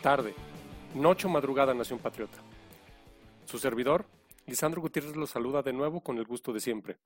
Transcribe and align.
tarde, 0.00 0.34
noche 0.94 1.26
o 1.26 1.30
madrugada, 1.30 1.74
Nación 1.74 1.98
Patriota. 1.98 2.38
Su 3.44 3.58
servidor, 3.58 4.06
Lisandro 4.46 4.80
Gutiérrez, 4.80 5.14
los 5.14 5.30
saluda 5.30 5.62
de 5.62 5.72
nuevo 5.72 6.00
con 6.00 6.18
el 6.18 6.24
gusto 6.24 6.52
de 6.52 6.60
siempre. 6.60 6.98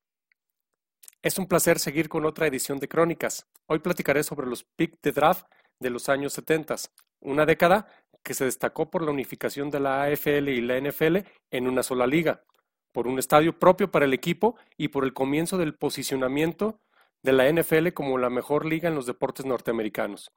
Es 1.22 1.38
un 1.38 1.46
placer 1.46 1.78
seguir 1.78 2.08
con 2.08 2.24
otra 2.24 2.46
edición 2.46 2.78
de 2.78 2.88
Crónicas. 2.88 3.46
Hoy 3.66 3.78
platicaré 3.80 4.22
sobre 4.22 4.46
los 4.46 4.64
pick 4.64 5.00
de 5.02 5.12
draft 5.12 5.46
de 5.78 5.90
los 5.90 6.08
años 6.08 6.32
70, 6.34 6.76
una 7.20 7.46
década 7.46 7.86
que 8.22 8.34
se 8.34 8.44
destacó 8.44 8.90
por 8.90 9.02
la 9.02 9.10
unificación 9.10 9.70
de 9.70 9.80
la 9.80 10.04
AFL 10.04 10.48
y 10.48 10.60
la 10.60 10.80
NFL 10.80 11.18
en 11.50 11.68
una 11.68 11.82
sola 11.82 12.06
liga, 12.06 12.42
por 12.92 13.06
un 13.06 13.18
estadio 13.18 13.58
propio 13.58 13.90
para 13.90 14.04
el 14.04 14.14
equipo 14.14 14.56
y 14.76 14.88
por 14.88 15.04
el 15.04 15.12
comienzo 15.12 15.58
del 15.58 15.74
posicionamiento 15.74 16.80
de 17.22 17.32
la 17.32 17.50
NFL 17.50 17.88
como 17.94 18.18
la 18.18 18.30
mejor 18.30 18.66
liga 18.66 18.88
en 18.88 18.94
los 18.94 19.06
deportes 19.06 19.46
norteamericanos. 19.46 20.30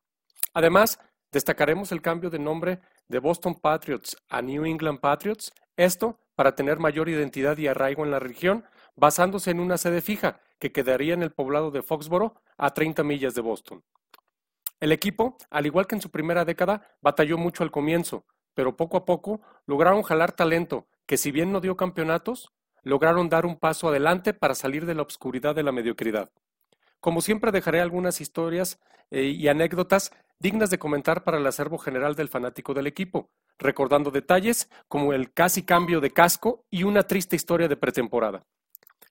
Además, 0.53 0.99
Destacaremos 1.37 1.91
el 1.91 2.01
cambio 2.01 2.31
de 2.31 2.39
nombre 2.39 2.79
de 3.09 3.19
Boston 3.19 3.53
Patriots 3.53 4.17
a 4.27 4.41
New 4.41 4.65
England 4.65 4.99
Patriots, 4.99 5.53
esto 5.75 6.17
para 6.33 6.55
tener 6.55 6.79
mayor 6.79 7.09
identidad 7.09 7.55
y 7.59 7.67
arraigo 7.67 8.03
en 8.03 8.09
la 8.09 8.17
región, 8.17 8.65
basándose 8.95 9.51
en 9.51 9.59
una 9.59 9.77
sede 9.77 10.01
fija 10.01 10.39
que 10.57 10.71
quedaría 10.71 11.13
en 11.13 11.21
el 11.21 11.29
poblado 11.29 11.69
de 11.69 11.83
Foxboro, 11.83 12.41
a 12.57 12.73
30 12.73 13.03
millas 13.03 13.35
de 13.35 13.41
Boston. 13.41 13.83
El 14.79 14.91
equipo, 14.91 15.37
al 15.51 15.67
igual 15.67 15.85
que 15.85 15.93
en 15.93 16.01
su 16.01 16.09
primera 16.09 16.43
década, 16.43 16.97
batalló 17.01 17.37
mucho 17.37 17.61
al 17.61 17.69
comienzo, 17.69 18.25
pero 18.55 18.75
poco 18.75 18.97
a 18.97 19.05
poco 19.05 19.41
lograron 19.67 20.01
jalar 20.01 20.31
talento 20.31 20.87
que 21.05 21.17
si 21.17 21.29
bien 21.29 21.51
no 21.51 21.61
dio 21.61 21.77
campeonatos, 21.77 22.51
lograron 22.81 23.29
dar 23.29 23.45
un 23.45 23.57
paso 23.57 23.89
adelante 23.89 24.33
para 24.33 24.55
salir 24.55 24.87
de 24.87 24.95
la 24.95 25.03
obscuridad 25.03 25.53
de 25.53 25.61
la 25.61 25.71
mediocridad. 25.71 26.31
Como 27.07 27.21
siempre 27.21 27.53
dejaré 27.53 27.79
algunas 27.79 28.19
historias 28.19 28.81
eh, 29.11 29.21
y 29.21 29.47
anécdotas 29.47 30.11
dignas 30.39 30.69
de 30.69 30.77
comentar 30.77 31.23
para 31.23 31.37
el 31.37 31.47
acervo 31.47 31.77
general 31.77 32.15
del 32.15 32.27
fanático 32.27 32.73
del 32.73 32.85
equipo, 32.85 33.29
recordando 33.57 34.11
detalles 34.11 34.69
como 34.89 35.13
el 35.13 35.31
casi 35.31 35.63
cambio 35.63 36.01
de 36.01 36.11
casco 36.11 36.65
y 36.69 36.83
una 36.83 37.03
triste 37.03 37.37
historia 37.37 37.69
de 37.69 37.77
pretemporada. 37.77 38.45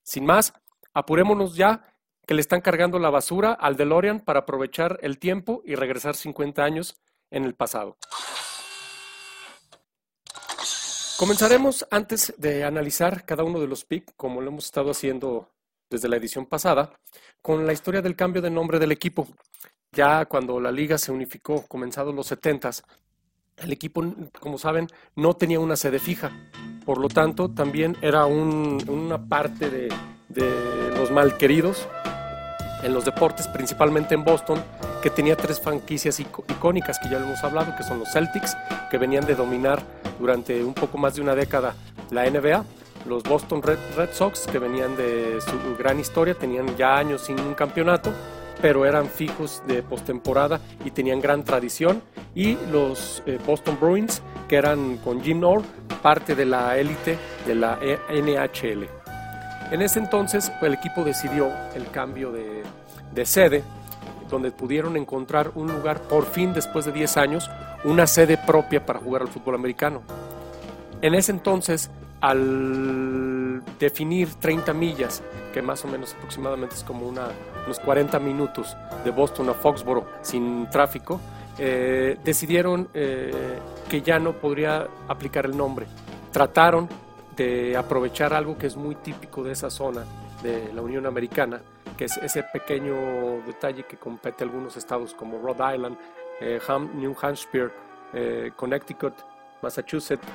Sin 0.03 0.27
más, 0.27 0.53
apurémonos 0.93 1.57
ya 1.57 1.85
que 2.27 2.35
le 2.35 2.43
están 2.43 2.61
cargando 2.61 2.99
la 2.99 3.09
basura 3.09 3.55
al 3.55 3.77
DeLorean 3.77 4.21
para 4.21 4.41
aprovechar 4.41 4.99
el 5.01 5.19
tiempo 5.19 5.63
y 5.65 5.75
regresar 5.75 6.17
50 6.17 6.63
años 6.63 7.01
en 7.31 7.45
el 7.45 7.55
pasado. 7.55 7.97
Comenzaremos 11.17 11.87
antes 11.91 12.35
de 12.37 12.63
analizar 12.63 13.25
cada 13.25 13.43
uno 13.43 13.59
de 13.59 13.69
los 13.69 13.87
PIC, 13.87 14.17
como 14.17 14.43
lo 14.43 14.51
hemos 14.51 14.67
estado 14.67 14.91
haciendo 14.91 15.56
desde 15.91 16.09
la 16.09 16.17
edición 16.17 16.47
pasada, 16.47 16.99
con 17.43 17.67
la 17.67 17.73
historia 17.73 18.03
del 18.03 18.17
cambio 18.17 18.43
de 18.43 18.51
nombre 18.51 18.79
del 18.79 18.93
equipo. 18.93 19.27
Ya 19.93 20.27
cuando 20.27 20.61
la 20.61 20.73
liga 20.73 20.99
se 20.99 21.13
unificó, 21.13 21.67
comenzados 21.67 22.15
los 22.15 22.27
70 22.27 22.71
el 23.59 23.73
equipo, 23.73 24.05
como 24.39 24.59
saben, 24.59 24.89
no 25.15 25.35
tenía 25.35 25.61
una 25.61 25.77
sede 25.77 25.99
fija. 25.99 26.31
Por 26.85 26.99
lo 26.99 27.09
tanto, 27.09 27.51
también 27.51 27.97
era 28.03 28.27
una 28.27 29.29
parte 29.29 29.71
de, 29.71 29.89
de 30.29 30.91
los 30.97 31.11
malqueridos 31.11 31.89
en 32.83 32.93
los 32.93 33.05
deportes, 33.05 33.49
principalmente 33.49 34.15
en 34.15 34.25
Boston, 34.25 34.63
que 35.03 35.11
tenía 35.11 35.37
tres 35.37 35.61
franquicias 35.61 36.21
icónicas 36.21 36.99
que 36.99 37.09
ya 37.09 37.19
lo 37.19 37.27
hemos 37.27 37.43
hablado, 37.43 37.75
que 37.77 37.83
son 37.83 37.99
los 37.99 38.13
Celtics, 38.13 38.57
que 38.91 38.99
venían 38.99 39.27
de 39.27 39.35
dominar 39.35 39.83
durante 40.19 40.63
un 40.63 40.75
poco 40.75 40.99
más 40.99 41.15
de 41.15 41.23
una 41.23 41.35
década 41.35 41.75
la 42.11 42.29
NBA, 42.29 42.65
los 43.09 43.23
Boston 43.23 43.63
Red, 43.63 43.79
Sox, 44.13 44.47
que 44.47 44.59
venían 44.59 44.97
de 44.97 45.41
su 45.41 45.77
gran 45.77 45.99
historia, 46.01 46.35
tenían 46.35 46.77
ya 46.77 46.97
años 46.97 47.23
sin 47.23 47.39
un 47.41 47.55
campeonato, 47.55 48.13
pero 48.61 48.85
eran 48.85 49.09
fijos 49.09 49.63
de 49.67 49.83
postemporada 49.83 50.61
y 50.85 50.91
tenían 50.91 51.21
gran 51.21 51.45
tradición. 51.45 52.03
Y 52.35 52.57
los 52.71 53.23
eh, 53.27 53.39
Boston 53.47 53.79
Bruins, 53.81 54.23
que 54.49 54.57
eran 54.57 54.99
con 54.99 55.23
Jim 55.23 55.43
Orr, 55.43 55.63
parte 56.03 56.35
de 56.35 56.45
la 56.45 56.77
élite 56.77 57.19
de 57.47 57.55
la 57.55 57.79
e, 57.81 57.99
NHL. 58.11 58.89
En 59.71 59.83
ese 59.83 59.99
entonces 59.99 60.53
el 60.63 60.75
equipo 60.75 61.03
decidió 61.03 61.51
el 61.75 61.91
cambio 61.91 62.31
de, 62.31 62.63
de 63.13 63.27
sede, 63.27 63.65
donde 64.31 64.51
pudieron 64.51 64.97
encontrar 64.97 65.53
un 65.55 65.69
lugar, 65.69 66.03
por 66.03 66.27
fin 66.27 66.53
después 66.53 66.85
de 66.85 66.93
10 66.93 67.17
años, 67.17 67.51
una 67.85 68.07
sede 68.07 68.37
propia 68.37 68.85
para 68.85 68.99
jugar 68.99 69.23
al 69.23 69.29
fútbol 69.29 69.55
americano. 69.55 70.03
En 71.03 71.15
ese 71.15 71.33
entonces, 71.33 71.91
al 72.21 73.63
definir 73.79 74.35
30 74.35 74.73
millas, 74.73 75.23
que 75.53 75.63
más 75.63 75.85
o 75.85 75.89
menos 75.89 76.15
aproximadamente 76.15 76.75
es 76.75 76.85
como 76.85 77.07
una 77.07 77.29
los 77.67 77.79
40 77.81 78.19
minutos 78.21 78.77
de 79.05 79.11
Boston 79.11 79.51
a 79.51 79.55
Foxboro 79.55 80.07
sin 80.23 80.69
tráfico, 80.71 81.21
eh, 81.59 82.19
decidieron 82.23 82.89
eh, 82.95 83.59
que 83.89 84.03
ya 84.03 84.19
no 84.19 84.33
podría 84.35 84.87
aplicar 85.09 85.47
el 85.47 85.57
nombre. 85.57 85.87
Trataron 86.33 86.89
de 87.37 87.77
aprovechar 87.77 88.33
algo 88.33 88.57
que 88.57 88.67
es 88.67 88.77
muy 88.77 88.95
típico 88.97 89.43
de 89.43 89.53
esa 89.53 89.71
zona 89.71 90.05
de 90.43 90.73
la 90.73 90.83
Unión 90.83 91.07
Americana, 91.07 91.61
que 91.97 92.07
es 92.07 92.17
ese 92.19 92.43
pequeño 92.43 92.95
detalle 93.47 93.85
que 93.85 93.97
compete 93.97 94.45
a 94.45 94.47
algunos 94.47 94.77
estados 94.77 95.15
como 95.15 95.39
Rhode 95.39 95.75
Island, 95.75 95.99
eh, 96.41 96.61
New 96.95 97.17
Hampshire, 97.21 97.71
Connecticut, 98.57 99.15
Massachusetts 99.63 100.27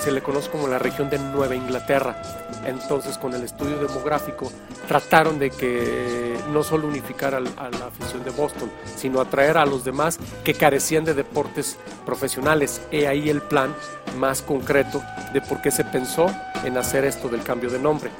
se 0.00 0.12
le 0.12 0.22
conoce 0.22 0.50
como 0.50 0.68
la 0.68 0.78
región 0.78 1.10
de 1.10 1.18
Nueva 1.18 1.54
Inglaterra. 1.54 2.20
Entonces, 2.64 3.18
con 3.18 3.34
el 3.34 3.42
estudio 3.42 3.78
demográfico, 3.78 4.50
trataron 4.86 5.38
de 5.38 5.50
que 5.50 6.38
no 6.52 6.62
solo 6.62 6.88
unificar 6.88 7.34
a 7.34 7.40
la 7.40 7.86
afición 7.86 8.24
de 8.24 8.30
Boston, 8.30 8.70
sino 8.96 9.20
atraer 9.20 9.56
a 9.58 9.66
los 9.66 9.84
demás 9.84 10.18
que 10.44 10.54
carecían 10.54 11.04
de 11.04 11.14
deportes 11.14 11.78
profesionales. 12.04 12.80
He 12.90 13.06
ahí 13.06 13.28
el 13.28 13.42
plan 13.42 13.74
más 14.16 14.42
concreto 14.42 15.02
de 15.32 15.40
por 15.40 15.60
qué 15.60 15.70
se 15.70 15.84
pensó 15.84 16.26
en 16.64 16.76
hacer 16.76 17.04
esto 17.04 17.28
del 17.28 17.42
cambio 17.42 17.70
de 17.70 17.78
nombre. 17.78 18.10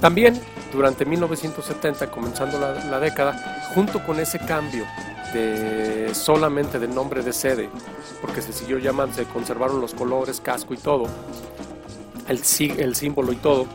También, 0.00 0.40
durante 0.72 1.04
1970, 1.04 2.10
comenzando 2.10 2.60
la, 2.60 2.74
la 2.84 3.00
década, 3.00 3.62
junto 3.74 4.04
con 4.04 4.20
ese 4.20 4.38
cambio 4.38 4.84
solamente 6.12 6.78
del 6.78 6.94
nombre 6.94 7.22
de 7.22 7.32
sede, 7.32 7.68
porque 8.20 8.42
se 8.42 8.52
siguió 8.52 8.78
llamando, 8.78 9.14
se 9.14 9.24
conservaron 9.24 9.80
los 9.80 9.94
colores, 9.94 10.40
casco 10.40 10.74
y 10.74 10.78
todo, 10.78 11.06
el, 12.28 12.40
el 12.78 12.94
símbolo 12.94 13.32
y 13.32 13.36
todo. 13.36 13.66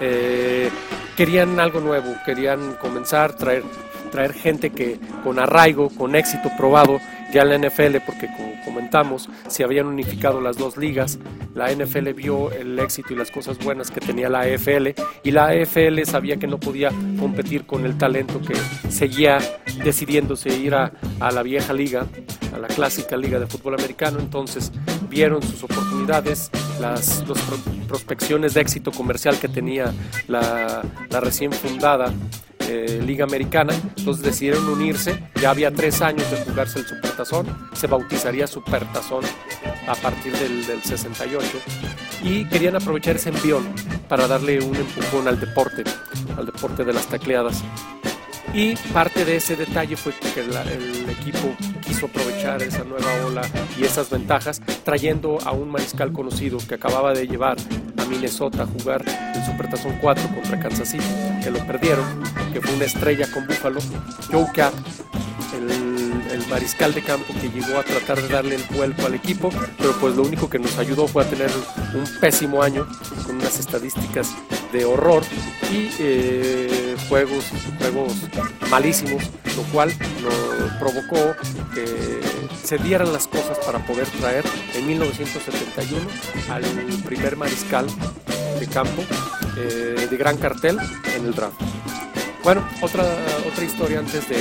Eh, 0.00 0.70
querían 1.16 1.60
algo 1.60 1.80
nuevo, 1.80 2.14
querían 2.24 2.74
comenzar, 2.74 3.34
traer, 3.34 3.62
traer 4.10 4.32
gente 4.32 4.70
que 4.70 4.98
con 5.22 5.38
arraigo, 5.38 5.90
con 5.90 6.16
éxito 6.16 6.50
probado, 6.56 6.98
ya 7.32 7.44
la 7.44 7.56
NFL, 7.58 7.98
porque 8.04 8.26
como 8.36 8.50
comentamos, 8.64 9.28
se 9.48 9.64
habían 9.64 9.86
unificado 9.86 10.40
las 10.40 10.56
dos 10.56 10.76
ligas, 10.76 11.18
la 11.54 11.72
NFL 11.72 12.12
vio 12.12 12.50
el 12.52 12.78
éxito 12.78 13.12
y 13.12 13.16
las 13.16 13.30
cosas 13.30 13.58
buenas 13.58 13.90
que 13.90 14.00
tenía 14.00 14.28
la 14.28 14.40
AFL 14.40 14.88
y 15.24 15.30
la 15.30 15.48
AFL 15.48 16.02
sabía 16.04 16.36
que 16.36 16.46
no 16.46 16.58
podía 16.58 16.90
competir 17.18 17.66
con 17.66 17.84
el 17.84 17.98
talento 17.98 18.40
que 18.40 18.54
seguía 18.90 19.38
decidiéndose 19.82 20.50
ir 20.50 20.74
a, 20.74 20.92
la 21.20 21.42
vieja 21.42 21.72
liga, 21.72 22.06
a 22.54 22.58
la 22.58 22.68
clásica 22.68 23.16
liga 23.16 23.38
de 23.38 23.46
fútbol 23.46 23.74
americano, 23.74 24.18
entonces 24.20 24.72
vieron 25.08 25.42
sus 25.42 25.64
oportunidades, 25.64 26.50
las, 26.80 27.24
prospecciones 27.88 28.54
de 28.54 28.60
éxito 28.60 28.92
comercial 28.92 29.38
que 29.40 29.48
tenía 29.48 29.92
la, 30.28 30.82
recién 31.20 31.52
fundada 31.52 32.12
eh, 32.68 33.02
Liga 33.04 33.24
Americana, 33.24 33.74
entonces 33.96 34.24
decidieron 34.24 34.68
unirse, 34.68 35.20
ya 35.40 35.50
había 35.50 35.72
tres 35.72 36.00
años 36.00 36.30
de 36.30 36.36
jugarse 36.44 36.78
el 36.78 36.86
Se 37.74 37.86
bautizaría 37.86 38.46
Supertazón 38.46 39.24
a 39.86 39.94
partir 39.94 40.32
del, 40.36 40.66
del 40.66 40.82
68 40.82 41.48
y 42.22 42.44
querían 42.46 42.76
aprovechar 42.76 43.16
ese 43.16 43.30
envión 43.30 43.68
para 44.08 44.26
darle 44.26 44.60
un 44.60 44.74
empujón 44.74 45.28
al 45.28 45.38
deporte, 45.38 45.84
al 46.36 46.46
deporte 46.46 46.84
de 46.84 46.92
las 46.92 47.06
tacleadas. 47.06 47.62
Y 48.52 48.74
parte 48.92 49.24
de 49.24 49.36
ese 49.36 49.54
detalle 49.54 49.96
fue 49.96 50.12
que 50.34 50.40
el 50.40 51.08
equipo 51.08 51.54
quiso 51.86 52.06
aprovechar 52.06 52.62
esa 52.62 52.82
nueva 52.82 53.06
ola 53.24 53.42
y 53.78 53.84
esas 53.84 54.10
ventajas, 54.10 54.60
trayendo 54.84 55.38
a 55.44 55.52
un 55.52 55.70
mariscal 55.70 56.12
conocido 56.12 56.58
que 56.58 56.74
acababa 56.74 57.12
de 57.12 57.28
llevar 57.28 57.56
a 57.96 58.04
Minnesota 58.06 58.64
a 58.64 58.66
jugar 58.66 59.04
el 59.34 59.44
Supertazón 59.44 59.96
4 60.00 60.34
contra 60.34 60.58
Kansas 60.58 60.88
City, 60.90 61.04
que 61.44 61.50
lo 61.50 61.64
perdieron, 61.64 62.04
que 62.52 62.60
fue 62.60 62.74
una 62.74 62.86
estrella 62.86 63.30
con 63.32 63.46
Buffalo, 63.46 63.80
Joe 64.32 64.46
Cap, 64.52 64.72
el 66.32 66.46
mariscal 66.48 66.94
de 66.94 67.02
campo 67.02 67.32
que 67.40 67.48
llegó 67.48 67.78
a 67.78 67.82
tratar 67.82 68.20
de 68.20 68.28
darle 68.28 68.56
el 68.56 68.64
vuelco 68.76 69.06
al 69.06 69.14
equipo, 69.14 69.50
pero 69.78 69.92
pues 70.00 70.14
lo 70.16 70.22
único 70.22 70.48
que 70.48 70.58
nos 70.58 70.78
ayudó 70.78 71.06
fue 71.06 71.24
a 71.24 71.28
tener 71.28 71.50
un 71.94 72.04
pésimo 72.20 72.62
año 72.62 72.86
con 73.26 73.36
unas 73.36 73.58
estadísticas 73.58 74.34
de 74.72 74.84
horror 74.84 75.22
y 75.70 75.90
eh, 75.98 76.96
juegos, 77.08 77.44
juegos 77.78 78.12
malísimos, 78.70 79.22
lo 79.56 79.62
cual 79.72 79.92
nos 80.22 80.72
provocó 80.78 81.34
que 81.74 82.20
se 82.62 82.78
dieran 82.78 83.12
las 83.12 83.26
cosas 83.26 83.58
para 83.58 83.78
poder 83.80 84.06
traer 84.20 84.44
en 84.74 84.86
1971 84.86 86.06
al 86.50 86.62
primer 87.04 87.36
mariscal 87.36 87.86
de 88.58 88.66
campo 88.66 89.02
eh, 89.56 90.06
de 90.08 90.16
gran 90.16 90.36
cartel 90.36 90.78
en 91.16 91.24
el 91.24 91.34
draft. 91.34 91.60
Bueno, 92.42 92.66
otra, 92.80 93.04
otra 93.46 93.64
historia 93.64 93.98
antes 93.98 94.28
de 94.28 94.36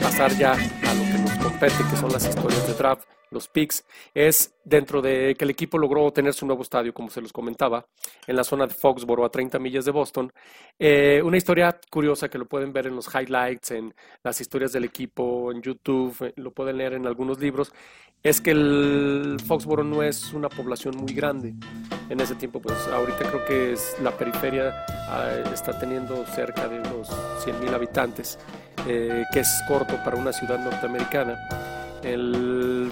pasar 0.00 0.32
ya 0.36 0.52
a 0.52 0.94
lo 0.94 1.04
que 1.04 1.18
nos 1.18 1.32
compete, 1.38 1.76
que 1.90 1.96
son 1.96 2.12
las 2.12 2.24
historias 2.26 2.66
de 2.66 2.74
draft 2.74 3.02
los 3.30 3.48
picks, 3.48 3.84
es 4.14 4.54
dentro 4.64 5.02
de 5.02 5.34
que 5.36 5.44
el 5.44 5.50
equipo 5.50 5.78
logró 5.78 6.10
tener 6.12 6.32
su 6.32 6.46
nuevo 6.46 6.62
estadio, 6.62 6.92
como 6.92 7.10
se 7.10 7.20
los 7.20 7.32
comentaba, 7.32 7.86
en 8.26 8.36
la 8.36 8.44
zona 8.44 8.66
de 8.66 8.74
Foxboro, 8.74 9.24
a 9.24 9.30
30 9.30 9.58
millas 9.58 9.84
de 9.84 9.90
Boston. 9.90 10.32
Eh, 10.78 11.20
una 11.24 11.36
historia 11.36 11.78
curiosa 11.90 12.28
que 12.28 12.38
lo 12.38 12.46
pueden 12.46 12.72
ver 12.72 12.86
en 12.86 12.96
los 12.96 13.08
highlights, 13.14 13.70
en 13.72 13.94
las 14.22 14.40
historias 14.40 14.72
del 14.72 14.84
equipo, 14.84 15.52
en 15.52 15.62
YouTube, 15.62 16.16
eh, 16.20 16.32
lo 16.36 16.52
pueden 16.52 16.78
leer 16.78 16.94
en 16.94 17.06
algunos 17.06 17.38
libros, 17.38 17.72
es 18.22 18.40
que 18.40 18.50
el 18.50 19.36
Foxboro 19.46 19.84
no 19.84 20.02
es 20.02 20.32
una 20.32 20.48
población 20.48 20.96
muy 20.96 21.12
grande. 21.12 21.54
En 22.08 22.20
ese 22.20 22.34
tiempo, 22.34 22.60
pues 22.60 22.76
ahorita 22.88 23.18
creo 23.30 23.44
que 23.44 23.72
es, 23.72 23.96
la 24.02 24.10
periferia 24.10 24.84
ah, 25.08 25.44
está 25.52 25.78
teniendo 25.78 26.24
cerca 26.26 26.66
de 26.66 26.80
unos 26.80 27.08
100.000 27.44 27.72
habitantes, 27.72 28.38
eh, 28.88 29.24
que 29.32 29.40
es 29.40 29.62
corto 29.68 29.96
para 30.04 30.16
una 30.16 30.32
ciudad 30.32 30.58
norteamericana. 30.58 31.85
El 32.02 32.90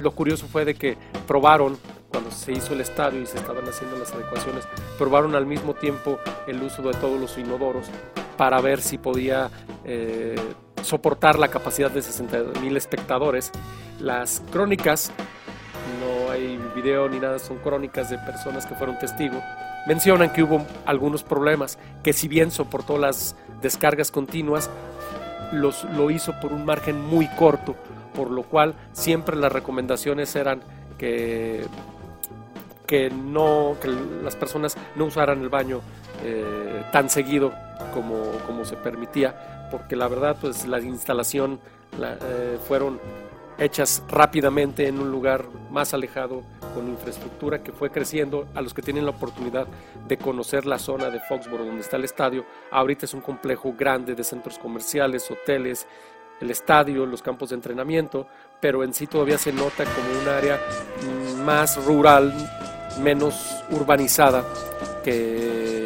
lo 0.00 0.10
curioso 0.10 0.46
fue 0.46 0.64
de 0.64 0.74
que 0.74 0.96
probaron, 1.26 1.78
cuando 2.10 2.30
se 2.30 2.52
hizo 2.52 2.74
el 2.74 2.80
estadio 2.80 3.20
y 3.20 3.26
se 3.26 3.38
estaban 3.38 3.66
haciendo 3.68 3.96
las 3.98 4.12
adecuaciones, 4.12 4.66
probaron 4.98 5.34
al 5.34 5.46
mismo 5.46 5.74
tiempo 5.74 6.18
el 6.46 6.62
uso 6.62 6.82
de 6.82 6.92
todos 6.94 7.20
los 7.20 7.36
inodoros 7.38 7.86
para 8.36 8.60
ver 8.60 8.80
si 8.80 8.98
podía 8.98 9.50
eh, 9.84 10.36
soportar 10.82 11.38
la 11.38 11.48
capacidad 11.48 11.90
de 11.90 12.02
60 12.02 12.60
mil 12.60 12.76
espectadores. 12.76 13.50
Las 14.00 14.42
crónicas, 14.52 15.10
no 16.00 16.30
hay 16.30 16.58
video 16.74 17.08
ni 17.08 17.18
nada, 17.18 17.38
son 17.38 17.58
crónicas 17.58 18.10
de 18.10 18.18
personas 18.18 18.66
que 18.66 18.74
fueron 18.74 18.98
testigos, 18.98 19.42
mencionan 19.86 20.32
que 20.32 20.42
hubo 20.42 20.64
algunos 20.84 21.22
problemas, 21.22 21.78
que 22.02 22.12
si 22.12 22.28
bien 22.28 22.50
soportó 22.50 22.98
las 22.98 23.36
descargas 23.62 24.10
continuas, 24.10 24.70
los, 25.52 25.84
lo 25.84 26.10
hizo 26.10 26.38
por 26.40 26.52
un 26.52 26.64
margen 26.64 27.00
muy 27.00 27.28
corto 27.28 27.76
por 28.16 28.30
lo 28.30 28.42
cual 28.42 28.74
siempre 28.92 29.36
las 29.36 29.52
recomendaciones 29.52 30.34
eran 30.34 30.60
que, 30.98 31.66
que, 32.86 33.10
no, 33.10 33.76
que 33.80 33.88
las 33.88 34.34
personas 34.34 34.76
no 34.96 35.04
usaran 35.04 35.42
el 35.42 35.50
baño 35.50 35.82
eh, 36.24 36.82
tan 36.92 37.10
seguido 37.10 37.52
como, 37.92 38.22
como, 38.46 38.64
se 38.64 38.76
permitía, 38.76 39.68
porque 39.70 39.94
la 39.96 40.08
verdad 40.08 40.36
pues 40.40 40.66
la 40.66 40.80
instalación 40.80 41.60
eh, 42.00 42.58
fueron 42.66 42.98
hechas 43.58 44.02
rápidamente 44.08 44.86
en 44.86 44.98
un 44.98 45.10
lugar 45.10 45.44
más 45.70 45.94
alejado 45.94 46.42
con 46.74 46.88
infraestructura 46.88 47.62
que 47.62 47.72
fue 47.72 47.90
creciendo. 47.90 48.46
A 48.54 48.60
los 48.60 48.74
que 48.74 48.82
tienen 48.82 49.04
la 49.04 49.10
oportunidad 49.10 49.66
de 50.06 50.16
conocer 50.18 50.66
la 50.66 50.78
zona 50.78 51.10
de 51.10 51.20
Foxboro 51.20 51.64
donde 51.64 51.80
está 51.82 51.96
el 51.96 52.04
estadio, 52.04 52.44
ahorita 52.70 53.06
es 53.06 53.14
un 53.14 53.20
complejo 53.20 53.74
grande 53.76 54.14
de 54.14 54.24
centros 54.24 54.58
comerciales, 54.58 55.30
hoteles 55.30 55.86
el 56.40 56.50
estadio, 56.50 57.06
los 57.06 57.22
campos 57.22 57.50
de 57.50 57.56
entrenamiento, 57.56 58.26
pero 58.60 58.84
en 58.84 58.92
sí 58.94 59.06
todavía 59.06 59.38
se 59.38 59.52
nota 59.52 59.84
como 59.84 60.20
un 60.20 60.28
área 60.28 60.60
más 61.44 61.84
rural, 61.84 62.32
menos 63.00 63.56
urbanizada 63.70 64.44
que 65.04 65.76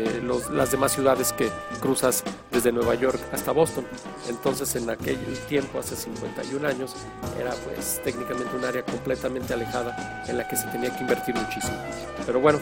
las 0.52 0.70
demás 0.70 0.93
ciudades 0.93 1.32
que 1.32 1.49
cruzas 1.81 2.23
desde 2.50 2.73
Nueva 2.73 2.94
York 2.94 3.20
hasta 3.32 3.52
Boston. 3.52 3.85
Entonces 4.29 4.75
en 4.76 4.88
aquel 4.88 5.19
tiempo, 5.49 5.79
hace 5.79 5.97
51 5.97 6.67
años, 6.67 6.94
era 7.38 7.53
pues 7.64 8.00
técnicamente 8.05 8.56
un 8.56 8.64
área 8.64 8.82
completamente 8.82 9.53
alejada 9.53 10.25
en 10.26 10.38
la 10.38 10.49
que 10.49 10.56
se 10.56 10.67
tenía 10.69 10.94
que 10.96 11.03
invertir 11.03 11.35
muchísimo. 11.35 11.76
Pero 12.25 12.41
bueno, 12.41 12.61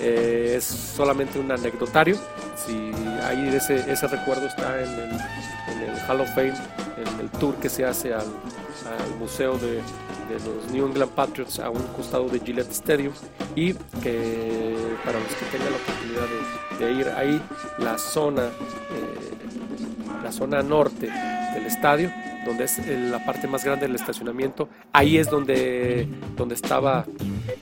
eh, 0.00 0.54
es 0.56 0.64
solamente 0.64 1.38
un 1.38 1.50
anecdotario. 1.50 2.16
Si 2.56 2.92
ahí 3.24 3.48
ese, 3.54 4.06
recuerdo 4.08 4.46
está 4.46 4.80
en 4.80 4.90
el, 4.90 5.10
en 5.10 5.90
el 5.90 6.00
Hall 6.08 6.20
of 6.20 6.34
Fame 6.34 6.54
en 7.00 7.20
el 7.20 7.30
tour 7.30 7.54
que 7.56 7.68
se 7.68 7.84
hace 7.84 8.14
al, 8.14 8.26
museo 9.18 9.58
de, 9.58 9.80
los 10.30 10.70
New 10.72 10.86
England 10.86 11.12
Patriots 11.12 11.58
a 11.58 11.70
un 11.70 11.82
costado 11.96 12.28
de 12.28 12.40
Gillette 12.40 12.70
Stadium 12.70 13.12
y 13.56 13.72
que 14.02 14.76
para 15.04 15.18
los 15.18 15.28
que 15.28 15.44
tengan 15.46 15.70
la 15.70 15.76
oportunidad 15.76 16.78
de, 16.78 16.92
ir 16.92 17.08
ahí, 17.08 17.42
la 17.78 17.98
zona, 17.98 18.44
eh, 18.44 20.22
la 20.22 20.30
zona 20.30 20.62
norte 20.62 21.10
del 21.54 21.66
estadio, 21.66 22.10
donde 22.44 22.64
es 22.64 22.78
la 22.86 23.24
parte 23.24 23.48
más 23.48 23.64
grande 23.64 23.86
del 23.86 23.96
estacionamiento, 23.96 24.68
ahí 24.92 25.18
es 25.18 25.28
donde, 25.28 26.08
donde 26.36 26.54
estaba 26.54 27.04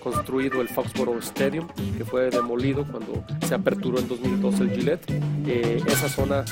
construido 0.01 0.61
el 0.61 0.69
Foxborough 0.69 1.23
Stadium, 1.23 1.67
que 1.97 2.05
fue 2.05 2.31
demolido 2.31 2.85
cuando 2.85 3.25
se 3.47 3.55
aperturó 3.55 3.99
en 3.99 4.09
2012 4.09 4.63
el 4.63 4.71
Gillette. 4.71 5.11
Eh, 5.47 5.83
esa 5.87 6.09
zona 6.09 6.45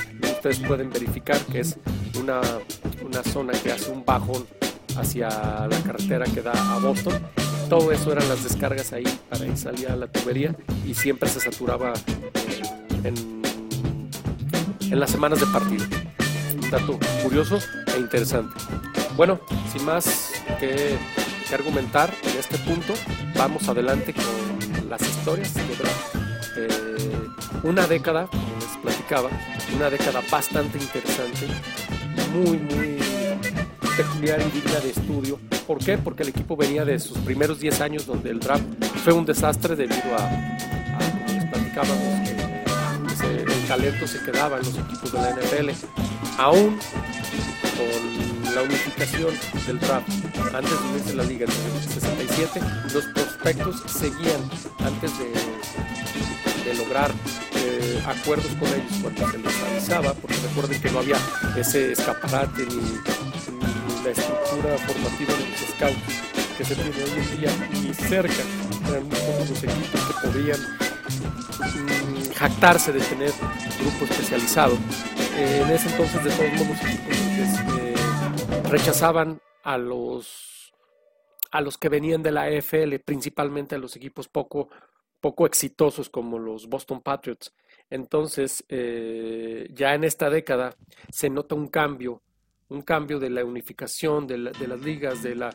ustedes 0.47 0.67
pueden 0.67 0.91
verificar 0.91 1.39
que 1.51 1.61
es 1.61 1.75
una, 2.19 2.39
una 3.03 3.23
zona 3.23 3.53
que 3.53 3.71
hace 3.71 3.89
un 3.89 4.05
bajón 4.05 4.45
hacia 4.95 5.27
la 5.27 5.79
carretera 5.83 6.25
que 6.25 6.43
da 6.43 6.51
a 6.51 6.77
Boston. 6.77 7.19
Todo 7.67 7.91
eso 7.91 8.11
eran 8.11 8.29
las 8.29 8.43
descargas 8.43 8.93
ahí 8.93 9.07
para 9.27 9.43
ir 9.43 9.57
salir 9.57 9.89
a 9.89 9.95
la 9.95 10.05
tubería 10.05 10.55
y 10.85 10.93
siempre 10.93 11.29
se 11.29 11.39
saturaba 11.39 11.93
en, 13.03 13.41
en 14.81 14.99
las 14.99 15.09
semanas 15.09 15.39
de 15.39 15.47
partido. 15.47 15.83
Un 16.61 16.69
dato 16.69 16.99
curioso 17.23 17.57
e 17.95 17.99
interesante. 17.99 18.53
Bueno, 19.17 19.39
sin 19.73 19.83
más 19.83 20.31
que, 20.59 20.95
que 21.49 21.55
argumentar 21.55 22.13
en 22.21 22.37
este 22.37 22.59
punto, 22.59 22.93
vamos 23.35 23.67
adelante 23.67 24.13
con 24.13 24.89
las 24.91 25.01
historias 25.01 25.55
de 25.55 25.63
eh, 26.57 26.67
una 27.63 27.87
década, 27.87 28.29
platicaba, 28.85 29.29
una 29.75 29.89
década 29.89 30.21
bastante 30.29 30.77
interesante, 30.77 31.47
muy, 32.33 32.57
muy 32.57 32.99
peculiar 33.97 34.39
y 34.41 34.51
digna 34.51 34.79
de 34.79 34.91
estudio. 34.91 35.39
¿Por 35.65 35.79
qué? 35.79 35.97
Porque 35.97 36.21
el 36.21 36.29
equipo 36.29 36.55
venía 36.55 36.85
de 36.85 36.99
sus 36.99 37.17
primeros 37.19 37.59
10 37.59 37.81
años 37.81 38.05
donde 38.05 38.29
el 38.29 38.39
draft 38.39 38.63
fue 39.03 39.13
un 39.13 39.25
desastre 39.25 39.75
debido 39.75 40.15
a, 40.15 40.29
como 41.17 41.33
les 41.33 41.45
platicábamos, 41.45 42.29
que 43.19 43.41
el 43.41 43.67
talento 43.67 44.07
se 44.07 44.19
quedaba 44.19 44.57
en 44.57 44.65
los 44.65 44.77
equipos 44.77 45.11
de 45.11 45.19
la 45.19 45.31
NFL. 45.31 45.69
Aún 46.37 46.77
con 47.77 48.53
la 48.55 48.61
unificación 48.61 49.33
del 49.65 49.79
draft 49.79 50.07
antes 50.53 51.05
de 51.05 51.11
a 51.11 51.15
la 51.15 51.23
liga 51.23 51.45
en 51.45 51.75
el 51.75 51.83
67, 51.83 52.59
los 52.93 53.05
prospectos 53.05 53.83
seguían 53.87 54.41
antes 54.79 55.17
de, 55.17 55.33
de 56.65 56.73
lograr 56.73 57.11
eh, 57.57 58.03
acuerdos 58.07 58.51
con 58.59 58.67
ellos 58.67 58.91
cuando 59.01 59.31
se 59.31 59.37
les 59.37 60.15
porque 60.15 60.35
recuerden 60.47 60.81
que 60.81 60.91
no 60.91 60.99
había 60.99 61.17
ese 61.57 61.91
escaparate 61.91 62.65
ni, 62.65 62.99
la 64.03 64.11
estructura 64.11 64.77
formativa 64.79 65.33
de 65.33 65.49
los 65.49 65.59
scouts 65.59 66.57
que 66.57 66.63
se 66.65 66.75
tiene 66.75 67.03
hoy 67.03 67.09
en 67.17 67.39
día, 67.39 67.51
ni 67.81 67.93
cerca 67.93 68.43
eran 68.89 69.03
muy 69.03 69.17
pocos 69.17 69.49
los 69.49 69.63
equipos 69.63 70.01
que 70.01 70.27
podían 70.27 70.59
mm, 70.59 72.33
jactarse 72.35 72.91
de 72.93 72.99
tener 72.99 73.31
grupo 73.79 74.05
especializado. 74.05 74.77
Eh, 75.37 75.61
en 75.65 75.71
ese 75.71 75.89
entonces, 75.89 76.23
de 76.23 76.29
todos 76.31 76.53
modos, 76.53 76.81
equipos 76.81 77.79
eh, 77.79 77.95
rechazaban 78.69 79.41
a 79.63 79.77
los 79.77 80.73
a 81.51 81.61
los 81.61 81.77
que 81.77 81.89
venían 81.89 82.21
de 82.21 82.31
la 82.31 82.49
EFL, 82.49 82.95
principalmente 83.03 83.75
a 83.75 83.77
los 83.77 83.95
equipos 83.95 84.27
poco 84.27 84.69
poco 85.25 85.47
exitosos 85.47 86.07
como 86.07 86.37
los 86.37 86.69
Boston 86.69 87.01
Patriots. 87.01 87.51
Entonces, 87.89 88.63
eh, 88.69 89.67
ya 89.73 89.95
en 89.95 90.03
esta 90.03 90.29
década 90.29 90.75
se 91.09 91.31
nota 91.31 91.55
un 91.55 91.67
cambio, 91.67 92.21
un 92.69 92.83
cambio 92.83 93.17
de 93.17 93.31
la 93.31 93.43
unificación 93.43 94.27
de, 94.27 94.37
las 94.37 94.81
ligas, 94.81 95.23
de 95.23 95.33
la, 95.33 95.49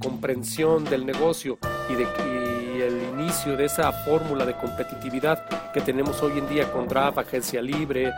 comprensión 0.00 0.84
del 0.84 1.04
negocio 1.04 1.58
y, 1.90 1.94
de, 1.94 2.04
y 2.04 2.80
el 2.80 3.20
inicio 3.20 3.58
de 3.58 3.66
esa 3.66 3.92
fórmula 3.92 4.46
de 4.46 4.56
competitividad 4.56 5.70
que 5.74 5.82
tenemos 5.82 6.22
hoy 6.22 6.38
en 6.38 6.48
día 6.48 6.72
con 6.72 6.88
draft, 6.88 7.18
agencia 7.18 7.60
libre, 7.60 8.10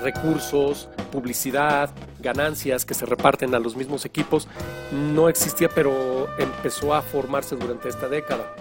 recursos, 0.00 0.88
publicidad, 1.12 1.90
ganancias 2.22 2.84
que 2.84 2.94
se 2.94 3.04
reparten 3.04 3.54
a 3.54 3.58
los 3.58 3.76
mismos 3.76 4.04
equipos, 4.04 4.48
no 4.92 5.28
existía, 5.28 5.68
pero 5.68 6.28
empezó 6.38 6.94
a 6.94 7.02
formarse 7.02 7.56
durante 7.56 7.88
esta 7.88 8.08
década. 8.08 8.54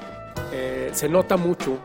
Eh, 0.52 0.90
se 0.94 1.08
nota 1.08 1.38
mucho 1.38 1.78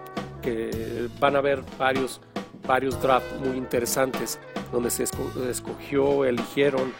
que 0.42 1.08
van 1.20 1.36
a 1.36 1.38
haber 1.38 1.62
varios, 1.78 2.20
varios 2.66 3.00
drafts 3.00 3.40
muy 3.40 3.56
interesantes, 3.56 4.38
donde 4.72 4.90
se 4.90 5.04
escogió, 5.04 6.24
eligieron, 6.24 6.92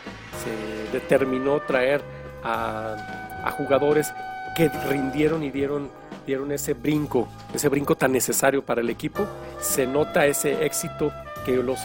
se 0.45 0.93
determinó 0.93 1.61
traer 1.61 2.03
a, 2.45 3.43
a 3.45 3.51
jugadores 3.53 4.13
que 4.57 4.69
rindieron 4.89 5.43
y 5.43 5.51
dieron, 5.51 5.91
dieron 6.27 6.51
ese 6.53 6.75
brinco, 6.75 7.29
ese 7.53 7.69
brinco 7.69 7.97
tan 7.97 8.13
necesario 8.13 8.65
para 8.65 8.81
el 8.81 8.91
equipo. 8.91 9.27
Se 9.61 9.87
nota 9.87 10.27
ese 10.27 10.65
éxito 10.65 11.13
que 11.45 11.57
los, 11.57 11.81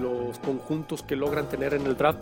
los 0.00 0.38
conjuntos 0.40 1.02
que 1.02 1.16
logran 1.16 1.48
tener 1.48 1.72
en 1.72 1.86
el 1.86 1.96
draft 1.96 2.18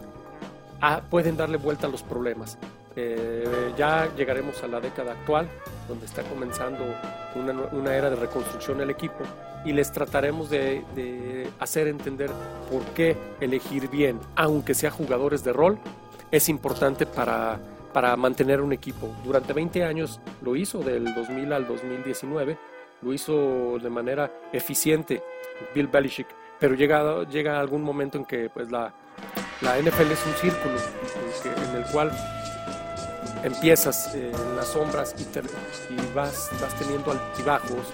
ah, 0.85 1.03
pueden 1.09 1.37
darle 1.37 1.57
vuelta 1.57 1.87
a 1.87 1.91
los 1.91 2.03
problemas. 2.03 2.59
Eh, 2.97 3.73
ya 3.77 4.09
llegaremos 4.17 4.63
a 4.63 4.69
la 4.69 4.81
década 4.81 5.13
actual, 5.13 5.49
donde 5.89 6.07
está 6.07 6.23
comenzando 6.23 6.85
una, 7.35 7.53
una 7.73 7.95
era 7.95 8.11
de 8.11 8.17
reconstrucción 8.17 8.79
del 8.79 8.91
equipo, 8.91 9.25
y 9.65 9.73
les 9.73 9.91
trataremos 9.91 10.51
de, 10.51 10.85
de, 10.95 11.49
hacer 11.59 11.89
entender 11.89 12.31
por 12.71 12.83
qué 12.95 13.17
elegir 13.41 13.89
bien, 13.89 14.21
aunque 14.37 14.75
sea 14.75 14.91
jugadores 14.91 15.43
de 15.43 15.53
rol, 15.53 15.79
es 16.31 16.49
importante 16.49 17.07
para 17.07 17.59
para 17.95 18.17
mantener 18.17 18.61
un 18.61 18.73
equipo. 18.73 19.09
Durante 19.25 19.53
20 19.53 19.85
años 19.85 20.21
lo 20.43 20.57
hizo, 20.57 20.81
del 20.81 21.15
2000 21.15 21.53
al 21.53 21.67
2019, 21.67 22.59
lo 23.01 23.13
hizo 23.13 23.79
de 23.79 23.89
manera 23.89 24.31
eficiente 24.53 25.23
Bill 25.73 25.87
Belichick, 25.87 26.27
pero 26.59 26.75
llega, 26.75 27.23
llega 27.29 27.61
algún 27.61 27.83
momento 27.83 28.19
en 28.19 28.25
que 28.25 28.51
pues, 28.51 28.71
la, 28.71 28.93
la 29.65 29.79
NFL 29.79 30.13
es 30.13 30.27
un 30.27 30.35
círculo 30.41 30.75
en, 31.45 31.77
el 31.77 31.85
cual 31.91 32.13
empiezas 33.43 34.15
en 34.15 34.57
las 34.57 34.69
sombras 34.69 35.15
y, 35.19 35.23
y, 35.23 36.15
vas, 36.15 36.51
vas 36.61 36.75
teniendo 36.79 37.11
altibajos 37.11 37.87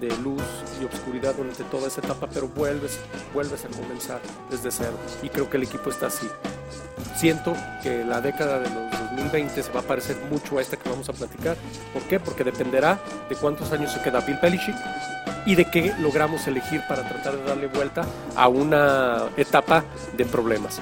de 0.00 0.08
luz 0.18 0.42
y 0.80 0.84
oscuridad 0.84 1.34
durante 1.34 1.64
toda 1.64 1.88
esa 1.88 2.00
etapa, 2.00 2.28
pero 2.32 2.48
vuelves, 2.48 2.98
vuelves 3.34 3.64
a 3.64 3.68
comenzar 3.68 4.20
desde 4.50 4.70
cero. 4.70 4.98
Y 5.22 5.28
creo 5.28 5.48
que 5.50 5.58
el 5.58 5.64
equipo 5.64 5.90
está 5.90 6.06
así. 6.06 6.28
Siento 7.16 7.54
que 7.82 8.04
la 8.04 8.20
década 8.20 8.60
de 8.60 8.70
los 8.70 8.90
2020 9.10 9.62
se 9.62 9.72
va 9.72 9.80
a 9.80 9.82
parecer 9.82 10.16
mucho 10.30 10.58
a 10.58 10.62
esta 10.62 10.76
que 10.76 10.88
vamos 10.88 11.08
a 11.08 11.12
platicar. 11.12 11.56
¿Por 11.92 12.02
qué? 12.04 12.20
Porque 12.20 12.44
dependerá 12.44 12.98
de 13.28 13.36
cuántos 13.36 13.70
años 13.72 13.92
se 13.92 14.00
queda 14.00 14.20
Bill 14.20 14.38
Belichick 14.40 14.76
y 15.44 15.54
de 15.54 15.64
qué 15.64 15.94
logramos 16.00 16.46
elegir 16.46 16.82
para 16.88 17.08
tratar 17.08 17.36
de 17.36 17.44
darle 17.44 17.66
vuelta 17.66 18.04
a 18.36 18.48
una 18.48 19.28
etapa 19.36 19.84
de 20.16 20.24
problemas. 20.24 20.80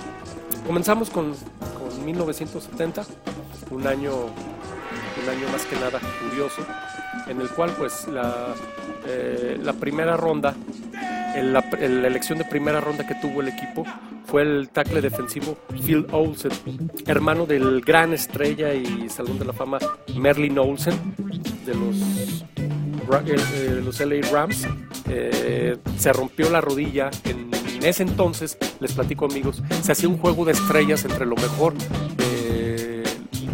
Comenzamos 0.67 1.11
con, 1.11 1.33
con 1.79 2.05
1970, 2.05 3.05
un 3.71 3.87
año, 3.87 4.13
un 4.15 5.29
año 5.29 5.49
más 5.53 5.65
que 5.65 5.77
nada 5.77 6.01
curioso, 6.29 6.63
en 7.29 7.41
el 7.41 7.49
cual 7.51 7.71
pues 7.79 8.09
la, 8.09 8.55
eh, 9.07 9.59
primera 9.79 10.17
ronda, 10.17 10.55
la, 11.37 11.61
elección 11.81 12.39
de 12.39 12.45
primera 12.45 12.81
ronda 12.81 13.07
que 13.07 13.15
tuvo 13.17 13.43
el 13.43 13.49
equipo 13.49 13.85
fue 14.27 14.43
el 14.43 14.69
tackle 14.71 15.01
defensivo 15.01 15.57
Phil 15.85 16.07
Olsen, 16.11 16.51
hermano 17.07 17.47
del 17.47 17.81
gran 17.81 18.13
estrella 18.13 18.75
y 18.75 19.09
salón 19.09 19.39
de 19.39 19.45
la 19.45 19.53
fama 19.53 19.79
Merlin 20.17 20.59
Olsen 20.59 21.15
de 21.65 21.75
los, 21.75 22.45
eh, 23.27 23.81
los 23.85 24.01
LA 24.01 24.29
Rams. 24.33 24.67
Eh, 25.09 25.77
se 25.97 26.13
rompió 26.13 26.51
la 26.51 26.61
rodilla 26.61 27.11
en 27.25 27.56
ese 27.85 28.03
entonces, 28.03 28.59
les 28.81 28.93
platico 28.93 29.27
amigos, 29.27 29.63
se 29.83 29.93
hacía 29.93 30.09
un 30.09 30.19
juego 30.19 30.45
de 30.45 30.53
estrellas 30.53 31.05
entre 31.05 31.27
lo 31.27 31.37
mejor 31.37 31.75
de, 32.17 33.05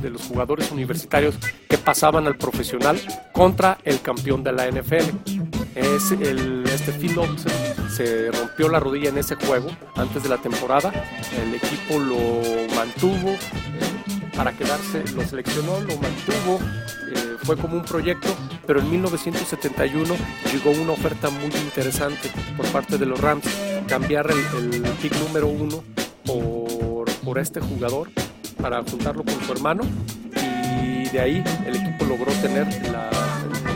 los 0.02 0.23
jugadores 0.23 0.71
universitarios 0.73 1.37
que 1.69 1.79
pasaban 1.79 2.26
al 2.26 2.37
profesional 2.37 3.00
contra 3.33 3.79
el 3.85 4.02
campeón 4.02 4.43
de 4.43 4.52
la 4.52 4.69
NFL 4.69 5.33
este 6.75 6.93
Phil 6.93 7.14
se 7.95 8.31
rompió 8.33 8.69
la 8.69 8.81
rodilla 8.81 9.11
en 9.11 9.19
ese 9.19 9.35
juego 9.37 9.69
antes 9.95 10.23
de 10.23 10.29
la 10.29 10.38
temporada. 10.38 10.93
El 11.45 11.55
equipo 11.55 11.99
lo 11.99 12.75
mantuvo 12.75 13.31
eh, 13.31 14.31
para 14.35 14.52
quedarse, 14.52 15.05
lo 15.14 15.23
seleccionó, 15.23 15.81
lo 15.81 15.97
mantuvo, 15.99 16.59
eh, 17.14 17.37
fue 17.45 17.57
como 17.57 17.76
un 17.76 17.85
proyecto, 17.85 18.35
pero 18.67 18.81
en 18.81 18.91
1971 18.91 20.14
llegó 20.50 20.71
una 20.83 20.93
oferta 20.93 21.31
muy 21.31 21.52
interesante 21.57 22.31
por 22.57 22.67
parte 22.69 22.99
de 22.99 23.07
los 23.07 23.21
Rams, 23.21 23.45
cambiar 23.92 24.26
el, 24.30 24.82
pick 25.02 25.14
número 25.18 25.49
uno 25.49 25.84
por, 26.25 27.04
por 27.22 27.38
este 27.38 27.61
jugador 27.61 28.08
para 28.58 28.82
juntarlo 28.82 29.22
con 29.22 29.38
su 29.44 29.52
hermano 29.52 29.82
y 30.34 31.11
de 31.11 31.20
ahí 31.20 31.44
el 31.66 31.76
equipo 31.76 32.06
logró 32.06 32.32
tener 32.40 32.66
la 32.90 33.11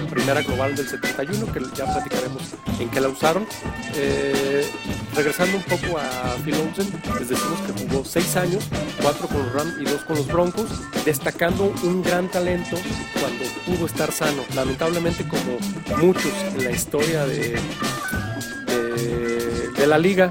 primera 0.08 0.40
global 0.40 0.74
del 0.74 0.88
71, 0.88 1.52
que 1.52 1.60
ya 1.76 1.84
platicaremos 1.84 2.42
en 2.80 2.88
qué 2.88 2.98
la 2.98 3.08
usaron. 3.08 3.46
Eh, 3.94 4.66
regresando 5.14 5.58
un 5.58 5.62
poco 5.64 5.98
a 5.98 6.34
Phil 6.42 6.54
Olsen, 6.54 6.90
les 7.18 7.28
decimos 7.28 7.60
que 7.60 7.86
jugó 7.86 8.02
seis 8.02 8.36
años, 8.36 8.64
cuatro 9.02 9.28
con 9.28 9.40
los 9.40 9.52
Rams 9.52 9.74
y 9.82 9.84
dos 9.84 10.00
con 10.04 10.16
los 10.16 10.26
Broncos, 10.28 10.70
destacando 11.04 11.74
un 11.82 12.02
gran 12.02 12.30
talento 12.30 12.78
cuando 13.20 13.44
pudo 13.66 13.84
estar 13.84 14.10
sano. 14.10 14.42
Lamentablemente, 14.54 15.28
como 15.28 15.58
muchos 15.98 16.32
en 16.56 16.64
la 16.64 16.70
historia 16.70 17.26
de, 17.26 17.60
de, 19.86 19.90
la 19.90 19.98
liga, 19.98 20.28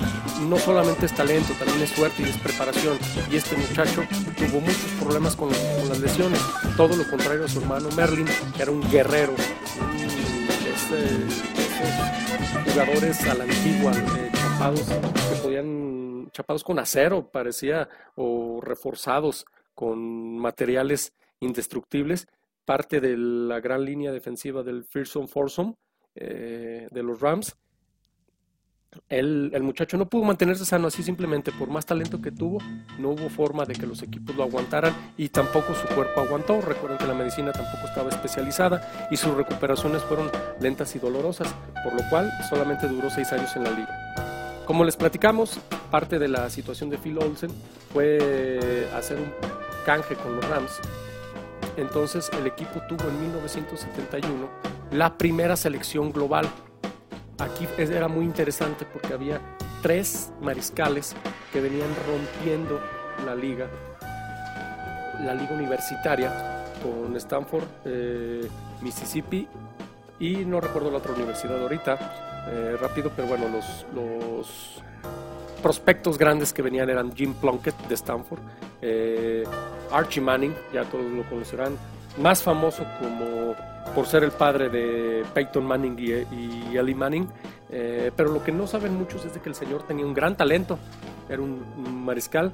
no 0.50 0.58
solamente 0.58 1.06
es 1.06 1.14
talento, 1.14 1.54
también 1.58 1.82
es 1.82 1.90
suerte 1.90 2.22
y 2.22 2.26
es 2.26 2.38
preparación. 2.38 2.98
Y 3.32 3.38
este 3.38 3.56
muchacho 3.56 4.04
tuvo 4.38 4.60
muchos 4.60 4.92
problemas 5.00 5.36
con, 5.36 5.50
con 5.50 5.90
las 5.90 6.00
lesiones, 6.00 6.42
todo 6.76 6.96
lo 6.96 7.10
contrario 7.10 7.46
a 7.46 7.48
su 7.48 7.60
hermano 7.60 7.90
Merlin, 7.96 8.28
que 8.56 8.64
era 8.64 8.72
un 8.72 8.82
guerrero, 8.92 9.34
esos 10.74 11.42
jugadores 12.66 13.24
a 13.28 13.34
la 13.36 13.44
antigua, 13.46 13.92
eh, 13.94 14.32
chapados, 14.34 14.82
que 14.82 15.36
podían, 15.42 16.30
chapados 16.32 16.64
con 16.64 16.80
acero, 16.80 17.30
parecía, 17.32 17.88
o 18.16 18.60
reforzados 18.62 19.46
con 19.74 20.38
materiales 20.38 21.14
indestructibles, 21.40 22.28
parte 22.66 23.00
de 23.00 23.16
la 23.18 23.60
gran 23.60 23.86
línea 23.86 24.12
defensiva 24.12 24.64
del 24.64 24.84
Fearsome 24.84 25.28
Foursome 25.28 25.76
eh, 26.16 26.88
de 26.92 27.04
los 27.04 27.22
Rams, 27.22 27.56
el, 29.10 29.52
muchacho 29.62 29.98
no 29.98 30.08
pudo 30.08 30.24
mantenerse 30.24 30.66
sano 30.66 30.88
así 30.88 31.04
simplemente 31.04 31.52
por 31.52 31.70
más 31.70 31.86
talento 31.86 32.22
que 32.22 32.32
tuvo, 32.32 32.60
no 32.98 33.10
hubo 33.10 33.30
forma 33.30 33.66
de 33.66 33.74
que 33.74 33.86
los 33.86 34.02
equipos 34.02 34.36
lo 34.36 34.44
aguantaran 34.44 34.94
y 35.18 35.30
tampoco 35.30 35.74
su 35.76 35.88
cuerpo 35.94 36.22
aguantó. 36.22 36.62
Recuerden 36.62 36.98
que 36.98 37.08
la 37.08 37.14
medicina 37.14 37.52
tampoco 37.52 37.88
estaba 37.88 38.10
especializada 38.10 39.08
y 39.12 39.18
sus 39.18 39.36
recuperaciones 39.36 40.02
fueron 40.04 40.30
lentas 40.60 40.96
y 40.96 41.00
dolorosas, 41.00 41.54
por 41.84 41.94
lo 41.94 42.08
cual 42.10 42.32
solamente 42.50 42.88
duró 42.88 43.10
seis 43.10 43.32
años 43.32 43.56
en 43.56 43.64
la 43.64 43.72
liga. 43.72 44.64
Como 44.66 44.84
les 44.84 44.98
platicamos, 44.98 45.60
parte 45.92 46.18
de 46.18 46.28
la 46.28 46.50
situación 46.50 46.90
de 46.90 46.98
Phil 46.98 47.20
Olsen 47.20 47.52
fue 47.94 48.88
hacer 48.96 49.18
un 49.18 49.32
canje 49.86 50.16
con 50.16 50.36
los 50.36 50.50
Rams. 50.50 50.80
Entonces 51.78 52.32
el 52.40 52.48
equipo 52.48 52.82
tuvo 52.88 53.08
en 53.10 53.22
1971 53.22 54.50
la 54.92 55.18
primera 55.18 55.56
selección 55.56 56.12
global 56.12 56.50
aquí 57.40 57.68
era 57.78 58.08
muy 58.08 58.26
interesante 58.26 58.86
porque 58.86 59.14
había 59.14 59.42
tres 59.82 60.32
mariscales 60.42 61.16
que 61.52 61.62
venían 61.62 61.90
rompiendo 62.08 62.80
la 63.26 63.36
liga, 63.36 63.68
la 65.24 65.34
liga 65.34 65.54
universitaria 65.54 66.66
con 66.82 67.16
Stanford, 67.18 67.66
eh, 67.86 68.48
Mississippi 68.82 69.48
y 70.20 70.46
no 70.46 70.62
recuerdo 70.62 70.92
la 70.92 70.98
otra 70.98 71.14
universidad 71.14 71.62
ahorita, 71.62 72.48
eh, 72.50 72.78
rápido, 72.80 73.12
pero 73.16 73.28
bueno, 73.28 73.48
los, 73.50 73.86
los 73.94 74.82
prospectos 75.62 76.18
grandes 76.18 76.54
que 76.54 76.62
venían 76.62 76.90
eran 76.90 77.16
Jim 77.16 77.34
Plunkett 77.34 77.76
de 77.88 77.96
Stanford, 77.96 78.40
eh, 78.82 79.44
Archie 79.92 80.22
Manning, 80.22 80.54
ya 80.74 80.84
todos 80.86 81.06
lo 81.06 81.24
conocerán, 81.24 81.78
más 82.18 82.44
famoso 82.44 82.86
como 83.00 83.56
por 83.94 84.08
ser 84.08 84.24
el 84.24 84.32
padre 84.32 84.70
de 84.70 85.24
Peyton 85.34 85.66
Manning 85.66 85.96
y, 85.98 86.72
y 86.72 86.78
Ellie 86.78 86.96
Manning, 86.96 87.28
eh, 87.70 88.12
pero 88.16 88.32
lo 88.32 88.44
que 88.44 88.52
no 88.52 88.68
saben 88.68 88.96
muchos 88.96 89.26
es 89.26 89.34
de 89.34 89.42
que 89.42 89.50
el 89.50 89.56
señor 89.56 89.84
tenía 89.84 90.06
un 90.06 90.14
gran 90.14 90.36
talento, 90.36 90.78
era 91.30 91.42
un, 91.42 92.04
mariscal 92.06 92.54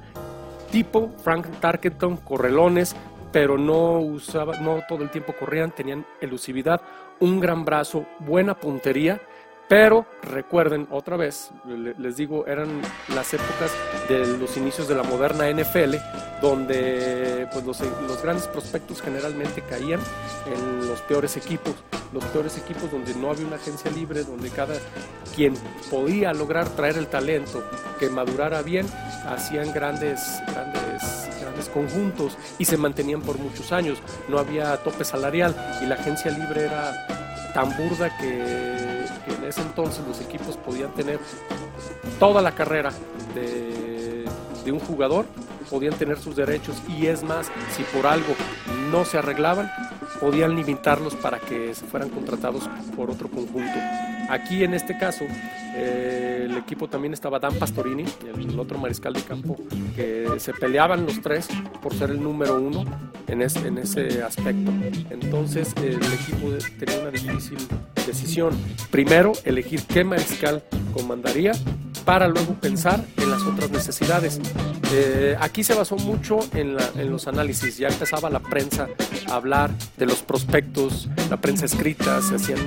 tipo 0.70 1.10
Frank 1.22 1.46
Tarkenton, 1.60 2.16
correlones, 2.18 2.96
pero 3.30 3.58
no 3.58 3.98
usaba, 3.98 4.58
no 4.58 4.80
todo 4.88 5.02
el 5.02 5.10
tiempo 5.10 5.34
corrían, 5.38 5.70
tenían 5.70 6.06
elusividad, 6.20 6.80
un 7.20 7.40
gran 7.40 7.64
brazo, 7.64 8.06
buena 8.20 8.54
puntería 8.54 9.20
pero 9.68 10.04
recuerden 10.22 10.86
otra 10.90 11.16
vez, 11.16 11.50
les 11.64 12.16
digo, 12.16 12.46
eran 12.46 12.82
las 13.14 13.32
épocas 13.32 13.72
de 14.08 14.26
los 14.38 14.56
inicios 14.56 14.86
de 14.88 14.94
la 14.94 15.02
moderna 15.02 15.50
NFL, 15.50 15.96
donde 16.42 17.48
pues, 17.52 17.64
los, 17.64 17.80
los, 17.80 18.22
grandes 18.22 18.48
prospectos 18.48 19.00
generalmente 19.00 19.62
caían 19.62 20.00
en 20.46 20.88
los 20.88 21.00
peores 21.02 21.36
equipos, 21.36 21.74
los 22.12 22.24
peores 22.26 22.58
equipos 22.58 22.90
donde 22.90 23.14
no 23.14 23.30
había 23.30 23.46
una 23.46 23.56
agencia 23.56 23.90
libre, 23.90 24.24
donde 24.24 24.50
cada 24.50 24.74
quien 25.34 25.54
podía 25.90 26.32
lograr 26.34 26.68
traer 26.70 26.98
el 26.98 27.06
talento 27.06 27.64
que 27.98 28.10
madurara 28.10 28.62
bien, 28.62 28.86
hacían 29.26 29.72
grandes, 29.72 30.20
grandes, 30.48 31.30
grandes 31.40 31.68
conjuntos 31.68 32.36
y 32.58 32.64
se 32.64 32.76
mantenían 32.76 33.22
por 33.22 33.38
muchos 33.38 33.72
años. 33.72 33.98
No 34.28 34.38
había 34.38 34.76
tope 34.78 35.04
salarial 35.04 35.54
y 35.82 35.86
la 35.86 35.94
agencia 35.94 36.30
libre 36.30 36.66
era 36.66 37.06
tan 37.54 37.74
burda 37.76 38.16
que, 38.18 38.91
ese 39.52 39.62
entonces 39.62 40.02
los 40.06 40.20
equipos 40.20 40.56
podían 40.56 40.92
tener 40.94 41.20
toda 42.18 42.42
la 42.42 42.52
carrera 42.52 42.92
de 43.34 43.82
de 44.64 44.72
un 44.72 44.80
jugador, 44.80 45.26
podían 45.70 45.94
tener 45.94 46.18
sus 46.18 46.36
derechos 46.36 46.76
y 46.88 47.06
es 47.06 47.22
más, 47.22 47.50
si 47.76 47.82
por 47.84 48.06
algo 48.06 48.34
no 48.90 49.04
se 49.04 49.18
arreglaban, 49.18 49.70
podían 50.20 50.54
limitarlos 50.54 51.14
para 51.16 51.38
que 51.38 51.74
se 51.74 51.84
fueran 51.86 52.10
contratados 52.10 52.68
por 52.96 53.10
otro 53.10 53.28
conjunto. 53.28 53.78
Aquí 54.32 54.64
en 54.64 54.72
este 54.72 54.96
caso, 54.96 55.26
eh, 55.74 56.46
el 56.48 56.56
equipo 56.56 56.88
también 56.88 57.12
estaba 57.12 57.38
Dan 57.38 57.54
Pastorini, 57.56 58.06
el, 58.34 58.58
otro 58.58 58.78
mariscal 58.78 59.12
de 59.12 59.20
campo, 59.20 59.58
que 59.94 60.26
se 60.38 60.54
peleaban 60.54 61.04
los 61.04 61.20
tres 61.20 61.48
por 61.82 61.92
ser 61.92 62.08
el 62.08 62.22
número 62.22 62.58
uno 62.58 62.82
en, 63.26 63.42
en 63.42 63.78
ese 63.78 64.22
aspecto. 64.22 64.72
Entonces 65.10 65.74
el 65.76 66.02
equipo 66.14 66.48
tenía 66.78 67.00
una 67.00 67.10
difícil 67.10 67.58
decisión. 68.06 68.56
Primero, 68.90 69.32
elegir 69.44 69.82
qué 69.82 70.02
mariscal 70.02 70.62
comandaría 70.94 71.52
para 72.06 72.26
luego 72.26 72.54
pensar 72.54 73.04
en 73.18 73.30
las 73.30 73.42
otras 73.42 73.70
necesidades. 73.70 74.40
Eh, 74.94 75.36
aquí 75.40 75.64
se 75.64 75.74
basó 75.74 75.96
mucho 75.96 76.40
en, 76.54 76.76
los 77.10 77.26
análisis, 77.26 77.78
ya 77.78 77.88
empezaba 77.88 78.28
la 78.28 78.40
prensa 78.40 78.88
a 79.28 79.34
hablar 79.34 79.70
de 79.96 80.06
los 80.06 80.22
prospectos, 80.22 81.08
la 81.30 81.38
prensa 81.38 81.64
escrita, 81.64 82.20
se 82.20 82.34
hacían 82.36 82.66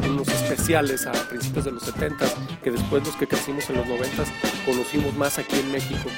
unos 0.00 0.28
especiales 0.28 1.06
a 1.06 1.12
principios 1.12 1.64
de 1.64 1.72
los 1.72 1.82
70, 1.82 2.26
que 2.62 2.70
después 2.70 3.04
los 3.04 3.16
que 3.16 3.26
crecimos 3.26 3.68
en 3.70 3.76
los 3.76 3.86
90 3.86 4.24
conocimos 4.66 5.14
más 5.14 5.38
aquí 5.38 5.58
en 5.58 5.72
México, 5.72 6.08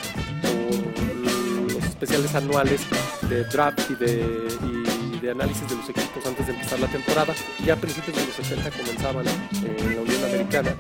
los 1.73 1.85
especiales 1.85 2.35
anuales 2.35 2.83
de 3.29 3.45
draft 3.45 3.91
y 3.91 3.95
de, 3.95 5.31
análisis 5.31 5.69
de 5.69 5.75
los 5.75 5.89
equipos 5.89 6.25
antes 6.25 6.47
de 6.47 6.53
empezar 6.53 6.79
la 6.79 6.87
temporada. 6.87 7.35
Ya 7.65 7.75
a 7.75 7.77
principios 7.77 8.17
de 8.17 8.27
los 8.27 8.37
70 8.37 8.71
comenzaban 8.71 9.27
en 9.27 9.97
la 9.97 10.03
Unión 10.03 10.25
Americana. 10.25 10.77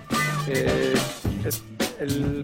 Eh, 0.47 0.95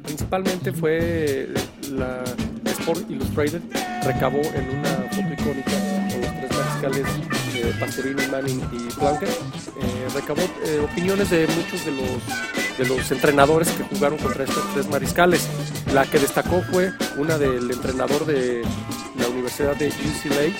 principalmente 0.03 0.73
fue 0.73 1.49
la 1.93 2.25
Sport 2.65 3.09
Illustrated, 3.09 3.61
recabó 4.05 4.41
en 4.41 4.79
una 4.79 4.91
foto 5.11 5.33
icónica 5.33 5.73
con 6.11 6.21
los 6.21 6.31
tres 6.41 6.51
mariscales 6.51 7.42
eh, 7.63 7.75
Pastorini, 7.79 8.27
Manning 8.27 8.61
y 8.73 8.93
Plunkett, 8.95 9.31
eh, 9.31 10.09
recabó 10.15 10.43
eh, 10.65 10.81
opiniones 10.81 11.31
de 11.31 11.47
muchos 11.47 11.85
de 11.85 11.93
los, 11.93 12.79
de 12.79 12.87
los 12.87 13.11
entrenadores 13.11 13.69
que 13.71 13.85
jugaron 13.85 14.19
contra 14.19 14.45
estos 14.45 14.63
tres 14.75 14.89
mariscales. 14.89 15.49
La 15.93 16.07
que 16.07 16.19
destacó 16.19 16.63
fue 16.71 16.93
una 17.17 17.39
del 17.39 17.71
entrenador 17.71 18.27
de 18.27 18.63
la 19.19 19.29
Universidad 19.29 19.77
de 19.77 19.89
UCLA, 19.89 20.55